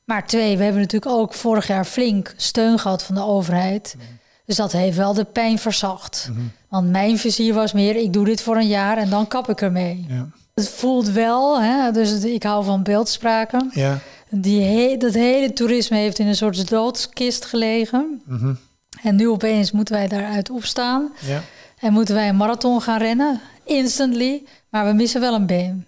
Maar 0.06 0.26
twee, 0.26 0.56
we 0.56 0.62
hebben 0.62 0.80
natuurlijk 0.80 1.12
ook 1.12 1.34
vorig 1.34 1.66
jaar 1.66 1.84
flink 1.84 2.34
steun 2.36 2.78
gehad 2.78 3.02
van 3.02 3.14
de 3.14 3.24
overheid. 3.24 3.94
Mhm. 3.96 4.06
Dus 4.44 4.56
dat 4.56 4.72
heeft 4.72 4.96
wel 4.96 5.14
de 5.14 5.24
pijn 5.24 5.58
verzacht. 5.58 6.28
Mhm. 6.30 6.40
Want 6.68 6.90
mijn 6.90 7.18
vizier 7.18 7.54
was 7.54 7.72
meer, 7.72 7.96
ik 7.96 8.12
doe 8.12 8.24
dit 8.24 8.40
voor 8.42 8.56
een 8.56 8.66
jaar 8.66 8.98
en 8.98 9.10
dan 9.10 9.28
kap 9.28 9.48
ik 9.48 9.60
ermee. 9.60 10.06
Ja. 10.08 10.28
Het 10.54 10.68
voelt 10.68 11.08
wel, 11.08 11.62
hè, 11.62 11.90
dus 11.92 12.24
ik 12.24 12.42
hou 12.42 12.64
van 12.64 12.82
beeldspraken. 12.82 13.70
Ja. 13.74 13.98
Die 14.30 14.96
dat 14.96 15.14
hele 15.14 15.52
toerisme 15.52 15.96
heeft 15.96 16.18
in 16.18 16.26
een 16.26 16.36
soort 16.36 16.68
doodskist 16.68 17.44
gelegen. 17.44 18.22
Mhm. 18.26 18.54
En 19.02 19.16
nu 19.16 19.28
opeens 19.28 19.72
moeten 19.72 19.94
wij 19.94 20.08
daaruit 20.08 20.50
opstaan. 20.50 21.12
Ja. 21.20 21.42
En 21.78 21.92
moeten 21.92 22.14
wij 22.14 22.28
een 22.28 22.36
marathon 22.36 22.82
gaan 22.82 22.98
rennen, 22.98 23.40
instantly. 23.64 24.42
Maar 24.68 24.86
we 24.86 24.92
missen 24.92 25.20
wel 25.20 25.34
een 25.34 25.46
been. 25.46 25.86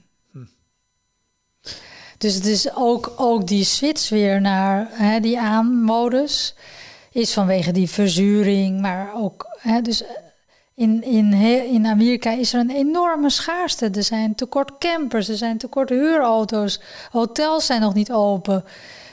Dus 2.18 2.34
het 2.34 2.46
is 2.46 2.74
ook, 2.74 3.12
ook 3.16 3.46
die 3.46 3.64
switch 3.64 4.08
weer 4.08 4.40
naar 4.40 4.88
hè, 4.90 5.20
die 5.20 5.40
aanmodus. 5.40 6.54
Is 7.12 7.32
vanwege 7.32 7.72
die 7.72 7.88
verzuring, 7.88 8.80
maar 8.80 9.14
ook. 9.14 9.56
Hè, 9.58 9.80
dus 9.80 10.02
in, 10.74 11.02
in, 11.02 11.32
in 11.72 11.86
Amerika 11.86 12.30
is 12.30 12.52
er 12.52 12.60
een 12.60 12.70
enorme 12.70 13.30
schaarste. 13.30 13.90
Er 13.90 14.02
zijn 14.02 14.34
tekort 14.34 14.78
campers, 14.78 15.28
er 15.28 15.36
zijn 15.36 15.58
tekort 15.58 15.88
huurauto's. 15.88 16.80
Hotels 17.10 17.66
zijn 17.66 17.80
nog 17.80 17.94
niet 17.94 18.12
open. 18.12 18.64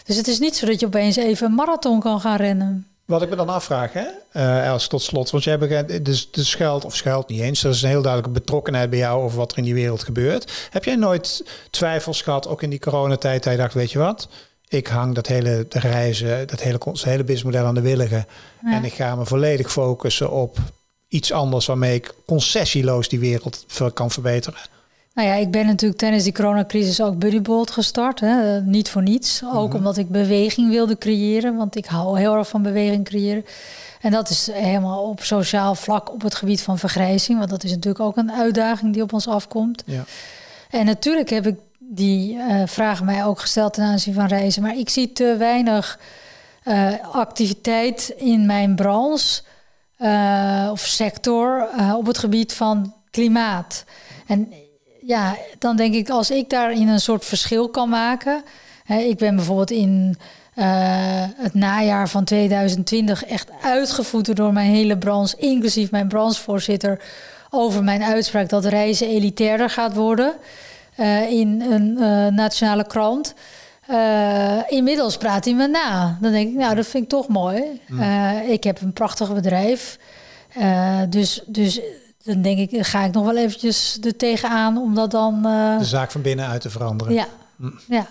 Dus 0.04 0.16
het 0.16 0.28
is 0.28 0.40
niet 0.40 0.56
zo 0.56 0.66
dat 0.66 0.80
je 0.80 0.86
opeens 0.86 1.16
even 1.16 1.48
een 1.48 1.54
marathon 1.54 2.00
kan 2.00 2.20
gaan 2.20 2.38
rennen. 2.38 2.88
Wat 3.06 3.22
ik 3.22 3.30
me 3.30 3.36
dan 3.36 3.50
afvraag, 3.50 3.94
hè, 3.94 4.06
uh, 4.34 4.66
Els, 4.66 4.88
tot 4.88 5.02
slot. 5.02 5.30
Want 5.30 5.44
jij 5.44 5.58
hebt 5.60 6.06
dus, 6.06 6.32
de 6.32 6.44
schuilt, 6.44 6.86
of 6.86 6.96
schuilt 6.96 7.28
niet 7.28 7.42
eens. 7.42 7.64
Er 7.64 7.70
is 7.70 7.82
een 7.82 7.90
heel 7.90 8.02
duidelijke 8.02 8.40
betrokkenheid 8.40 8.90
bij 8.90 9.00
jou 9.00 9.24
over 9.24 9.38
wat 9.38 9.52
er 9.52 9.58
in 9.58 9.64
die 9.64 9.74
wereld 9.74 10.04
gebeurt. 10.04 10.68
Heb 10.70 10.84
jij 10.84 10.96
nooit 10.96 11.46
twijfels 11.70 12.22
gehad, 12.22 12.48
ook 12.48 12.62
in 12.62 12.70
die 12.70 12.80
coronatijd, 12.80 13.44
dat 13.44 13.54
je 13.54 13.60
dacht, 13.60 13.74
weet 13.74 13.92
je 13.92 14.00
wat? 14.00 14.28
Ik 14.68 14.88
hang 14.88 15.16
dat 15.16 15.28
hele 15.28 15.66
reizen, 15.70 16.48
dat 16.48 16.62
hele, 16.62 16.80
hele 16.84 17.24
businessmodel 17.24 17.66
aan 17.66 17.74
de 17.74 17.82
willigen. 17.82 18.28
En 18.64 18.84
ik 18.84 18.94
ga 18.94 19.16
me 19.16 19.26
volledig 19.26 19.72
focussen 19.72 20.32
op 20.32 20.58
iets 21.08 21.32
anders 21.32 21.66
waarmee 21.66 21.96
ik 21.96 22.14
concessieloos 22.26 23.08
die 23.08 23.20
wereld 23.20 23.66
kan 23.94 24.12
verbeteren. 24.12 24.60
Nou 25.16 25.28
ja, 25.28 25.34
ik 25.34 25.52
ben 25.52 25.66
natuurlijk 25.66 26.00
tijdens 26.00 26.24
die 26.24 26.34
coronacrisis 26.34 27.02
ook 27.02 27.18
Buddybolt 27.18 27.72
gestart. 27.72 28.20
Hè? 28.20 28.62
Niet 28.62 28.90
voor 28.90 29.02
niets. 29.02 29.44
Ook 29.54 29.68
mhm. 29.68 29.78
omdat 29.78 29.98
ik 29.98 30.10
beweging 30.10 30.70
wilde 30.70 30.98
creëren. 30.98 31.56
Want 31.56 31.76
ik 31.76 31.86
hou 31.86 32.20
heel 32.20 32.36
erg 32.36 32.48
van 32.48 32.62
beweging 32.62 33.06
creëren. 33.06 33.46
En 34.02 34.12
dat 34.12 34.30
is 34.30 34.50
helemaal 34.52 35.04
op 35.04 35.24
sociaal 35.24 35.76
vlak 35.76 36.12
op 36.12 36.22
het 36.22 36.36
gebied 36.36 36.62
van 36.62 36.78
vergrijzing. 36.78 37.38
Want 37.38 37.50
dat 37.50 37.64
is 37.64 37.70
natuurlijk 37.70 38.04
ook 38.04 38.18
een 38.18 38.32
uitdaging 38.32 38.94
die 38.94 39.02
op 39.02 39.14
ons 39.14 39.28
afkomt. 39.28 39.84
Ja. 39.86 40.04
En 40.70 40.86
natuurlijk 40.86 41.30
heb 41.30 41.48
ik 41.48 41.60
die 41.80 42.34
uh, 42.34 42.62
vragen 42.66 43.06
mij 43.06 43.26
ook 43.26 43.40
gesteld 43.40 43.74
ten 43.74 43.84
aanzien 43.84 44.14
van 44.14 44.28
reizen. 44.28 44.62
Maar 44.62 44.78
ik 44.78 44.90
zie 44.90 45.14
te 45.14 45.36
weinig 45.38 46.00
uh, 46.66 46.94
activiteit 47.12 48.14
in 48.18 48.46
mijn 48.46 48.76
branche 48.76 49.42
uh, 50.00 50.70
of 50.72 50.80
sector 50.80 51.68
op 51.96 52.06
het 52.06 52.18
gebied 52.18 52.54
van 52.54 52.94
klimaat. 53.12 53.84
En 54.28 54.54
ja, 55.06 55.38
dan 55.60 55.76
denk 55.76 55.94
ik, 55.94 56.10
als 56.10 56.32
ik 56.32 56.50
daarin 56.50 56.88
een 56.88 57.00
soort 57.00 57.26
verschil 57.26 57.70
kan 57.70 57.90
maken. 57.90 58.44
Hè, 58.84 58.98
ik 58.98 59.18
ben 59.18 59.36
bijvoorbeeld 59.36 59.72
in 59.72 60.18
uh, 60.56 60.66
het 61.36 61.54
najaar 61.54 62.10
van 62.10 62.24
2020 62.24 63.26
echt 63.26 63.50
uitgevoerd 63.62 64.36
door 64.36 64.54
mijn 64.54 64.72
hele 64.72 64.98
branche, 64.98 65.38
inclusief 65.38 65.92
mijn 65.92 66.08
branchevoorzitter, 66.08 67.02
over 67.50 67.84
mijn 67.84 68.04
uitspraak 68.04 68.50
dat 68.50 68.66
reizen 68.66 69.08
elitairder 69.08 69.70
gaat 69.70 69.94
worden 69.94 70.34
uh, 70.98 71.32
in 71.32 71.62
een 71.62 71.98
uh, 72.00 72.28
nationale 72.28 72.88
krant. 72.88 73.34
inmiddels 74.68 75.18
praat 75.18 75.46
hij 75.46 75.54
me 75.54 75.68
na. 75.68 76.18
Dan 76.22 76.32
denk 76.32 76.50
ik, 76.50 76.56
nou, 76.56 76.76
dat 76.76 76.88
vind 76.88 77.04
ik 77.04 77.10
toch 77.10 77.28
mooi. 77.28 77.82
ik 78.48 78.64
heb 78.64 78.82
een 78.82 78.94
prachtig 78.94 79.34
bedrijf. 79.34 79.98
dus, 81.10 81.42
dus 81.46 81.82
dan 82.26 82.42
denk 82.42 82.72
ik, 82.72 82.86
ga 82.86 83.04
ik 83.04 83.14
nog 83.14 83.26
wel 83.26 83.38
eventjes 83.38 83.98
er 84.04 84.16
tegenaan 84.16 84.78
om 84.78 84.96
dat 84.96 85.12
dan... 85.12 85.42
Uh... 85.46 85.78
De 85.78 85.86
zaak 85.86 86.12
van 86.12 86.22
binnenuit 86.22 86.62
te 86.62 86.70
veranderen. 86.70 87.14
Ja, 87.14 87.28
hm. 87.56 87.70
ja. 87.88 88.08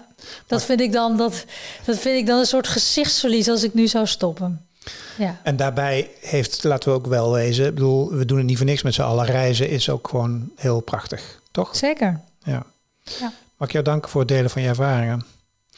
Dat, 0.46 0.64
vind 0.64 0.80
ik 0.80 0.92
dan, 0.92 1.16
dat, 1.16 1.44
dat 1.84 1.98
vind 1.98 2.18
ik 2.18 2.26
dan 2.26 2.38
een 2.38 2.46
soort 2.46 2.68
gezichtsverlies 2.68 3.48
als 3.48 3.62
ik 3.62 3.74
nu 3.74 3.86
zou 3.86 4.06
stoppen. 4.06 4.66
Ja. 5.18 5.36
En 5.42 5.56
daarbij 5.56 6.10
heeft, 6.20 6.64
laten 6.64 6.88
we 6.88 6.94
ook 6.94 7.06
wel 7.06 7.32
wezen, 7.32 7.66
ik 7.66 7.74
bedoel, 7.74 8.10
we 8.10 8.24
doen 8.24 8.38
het 8.38 8.46
niet 8.46 8.56
voor 8.56 8.66
niks 8.66 8.82
met 8.82 8.94
z'n 8.94 9.02
allen. 9.02 9.26
Reizen 9.26 9.68
is 9.68 9.90
ook 9.90 10.08
gewoon 10.08 10.50
heel 10.56 10.80
prachtig, 10.80 11.40
toch? 11.50 11.76
Zeker. 11.76 12.20
Ja. 12.42 12.64
ja. 13.02 13.32
Mag 13.56 13.68
ik 13.68 13.72
jou 13.72 13.84
danken 13.84 14.10
voor 14.10 14.20
het 14.20 14.30
delen 14.30 14.50
van 14.50 14.62
je 14.62 14.68
ervaringen. 14.68 15.24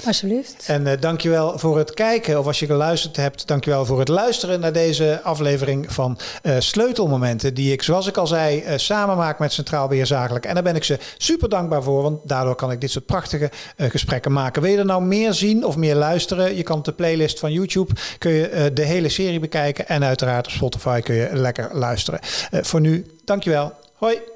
Alsjeblieft. 0.05 0.65
En 0.67 0.87
uh, 0.87 0.93
dankjewel 1.01 1.59
voor 1.59 1.79
het 1.79 1.95
kijken. 1.95 2.39
Of 2.39 2.47
als 2.47 2.59
je 2.59 2.67
geluisterd 2.67 3.17
hebt, 3.17 3.47
dankjewel 3.47 3.87
voor 3.87 3.99
het 3.99 4.09
luisteren 4.09 4.61
naar 4.61 4.73
deze 4.73 5.21
aflevering 5.23 5.93
van 5.93 6.19
uh, 6.43 6.57
Sleutelmomenten. 6.59 7.55
Die 7.55 7.73
ik, 7.73 7.83
zoals 7.83 8.07
ik 8.07 8.17
al 8.17 8.27
zei, 8.27 8.65
uh, 8.65 8.73
samen 8.77 9.17
maak 9.17 9.39
met 9.39 9.53
Centraal 9.53 9.89
Beheer 9.89 10.07
Zakelijk. 10.07 10.45
En 10.45 10.55
daar 10.55 10.63
ben 10.63 10.77
ik 10.77 10.85
ze 10.85 10.99
super 11.19 11.49
dankbaar 11.49 11.83
voor. 11.83 12.03
Want 12.03 12.29
daardoor 12.29 12.55
kan 12.55 12.71
ik 12.71 12.81
dit 12.81 12.91
soort 12.91 13.07
prachtige 13.07 13.51
gesprekken 13.77 14.33
maken. 14.33 14.63
Wil 14.63 14.71
je 14.71 14.79
er 14.79 14.85
nou 14.85 15.03
meer 15.03 15.33
zien 15.33 15.65
of 15.65 15.77
meer 15.77 15.95
luisteren? 15.95 16.57
Je 16.57 16.63
kan 16.63 16.79
op 16.79 16.85
de 16.85 16.93
playlist 16.93 17.39
van 17.39 17.53
YouTube 17.53 17.93
kun 18.19 18.33
je 18.33 18.71
de 18.75 18.85
hele 18.85 19.09
serie 19.09 19.41
bekijken. 19.41 19.89
En 19.89 20.05
uiteraard 20.05 20.47
op 20.47 20.53
Spotify 20.53 21.01
kun 21.01 21.15
je 21.15 21.29
lekker 21.33 21.69
luisteren. 21.73 22.21
voor 22.51 22.81
nu, 22.81 23.07
dankjewel. 23.25 23.73
Hoi. 23.95 24.36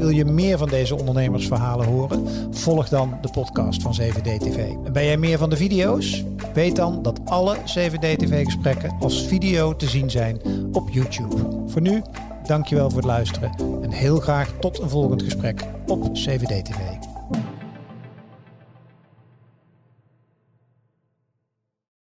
Wil 0.00 0.08
je 0.08 0.24
meer 0.24 0.58
van 0.58 0.68
deze 0.68 0.96
ondernemersverhalen 0.96 1.86
horen? 1.86 2.28
Volg 2.50 2.88
dan 2.88 3.18
de 3.20 3.30
podcast 3.30 3.82
van 3.82 3.96
7D 4.00 4.36
TV. 4.38 4.56
En 4.56 4.92
ben 4.92 5.04
jij 5.04 5.16
meer 5.16 5.38
van 5.38 5.50
de 5.50 5.56
video's? 5.56 6.24
Weet 6.54 6.76
dan 6.76 7.02
dat 7.02 7.20
alle 7.24 7.56
7D 7.56 8.16
TV 8.16 8.44
gesprekken 8.44 8.96
als 9.00 9.26
video 9.26 9.76
te 9.76 9.88
zien 9.88 10.10
zijn 10.10 10.40
op 10.72 10.88
YouTube. 10.90 11.36
Voor 11.66 11.80
nu, 11.80 12.02
dankjewel 12.46 12.88
voor 12.88 12.98
het 12.98 13.06
luisteren 13.06 13.52
en 13.82 13.90
heel 13.90 14.20
graag 14.20 14.52
tot 14.60 14.78
een 14.78 14.90
volgend 14.90 15.22
gesprek 15.22 15.64
op 15.86 16.06
7D 16.06 16.62
TV. 16.62 17.09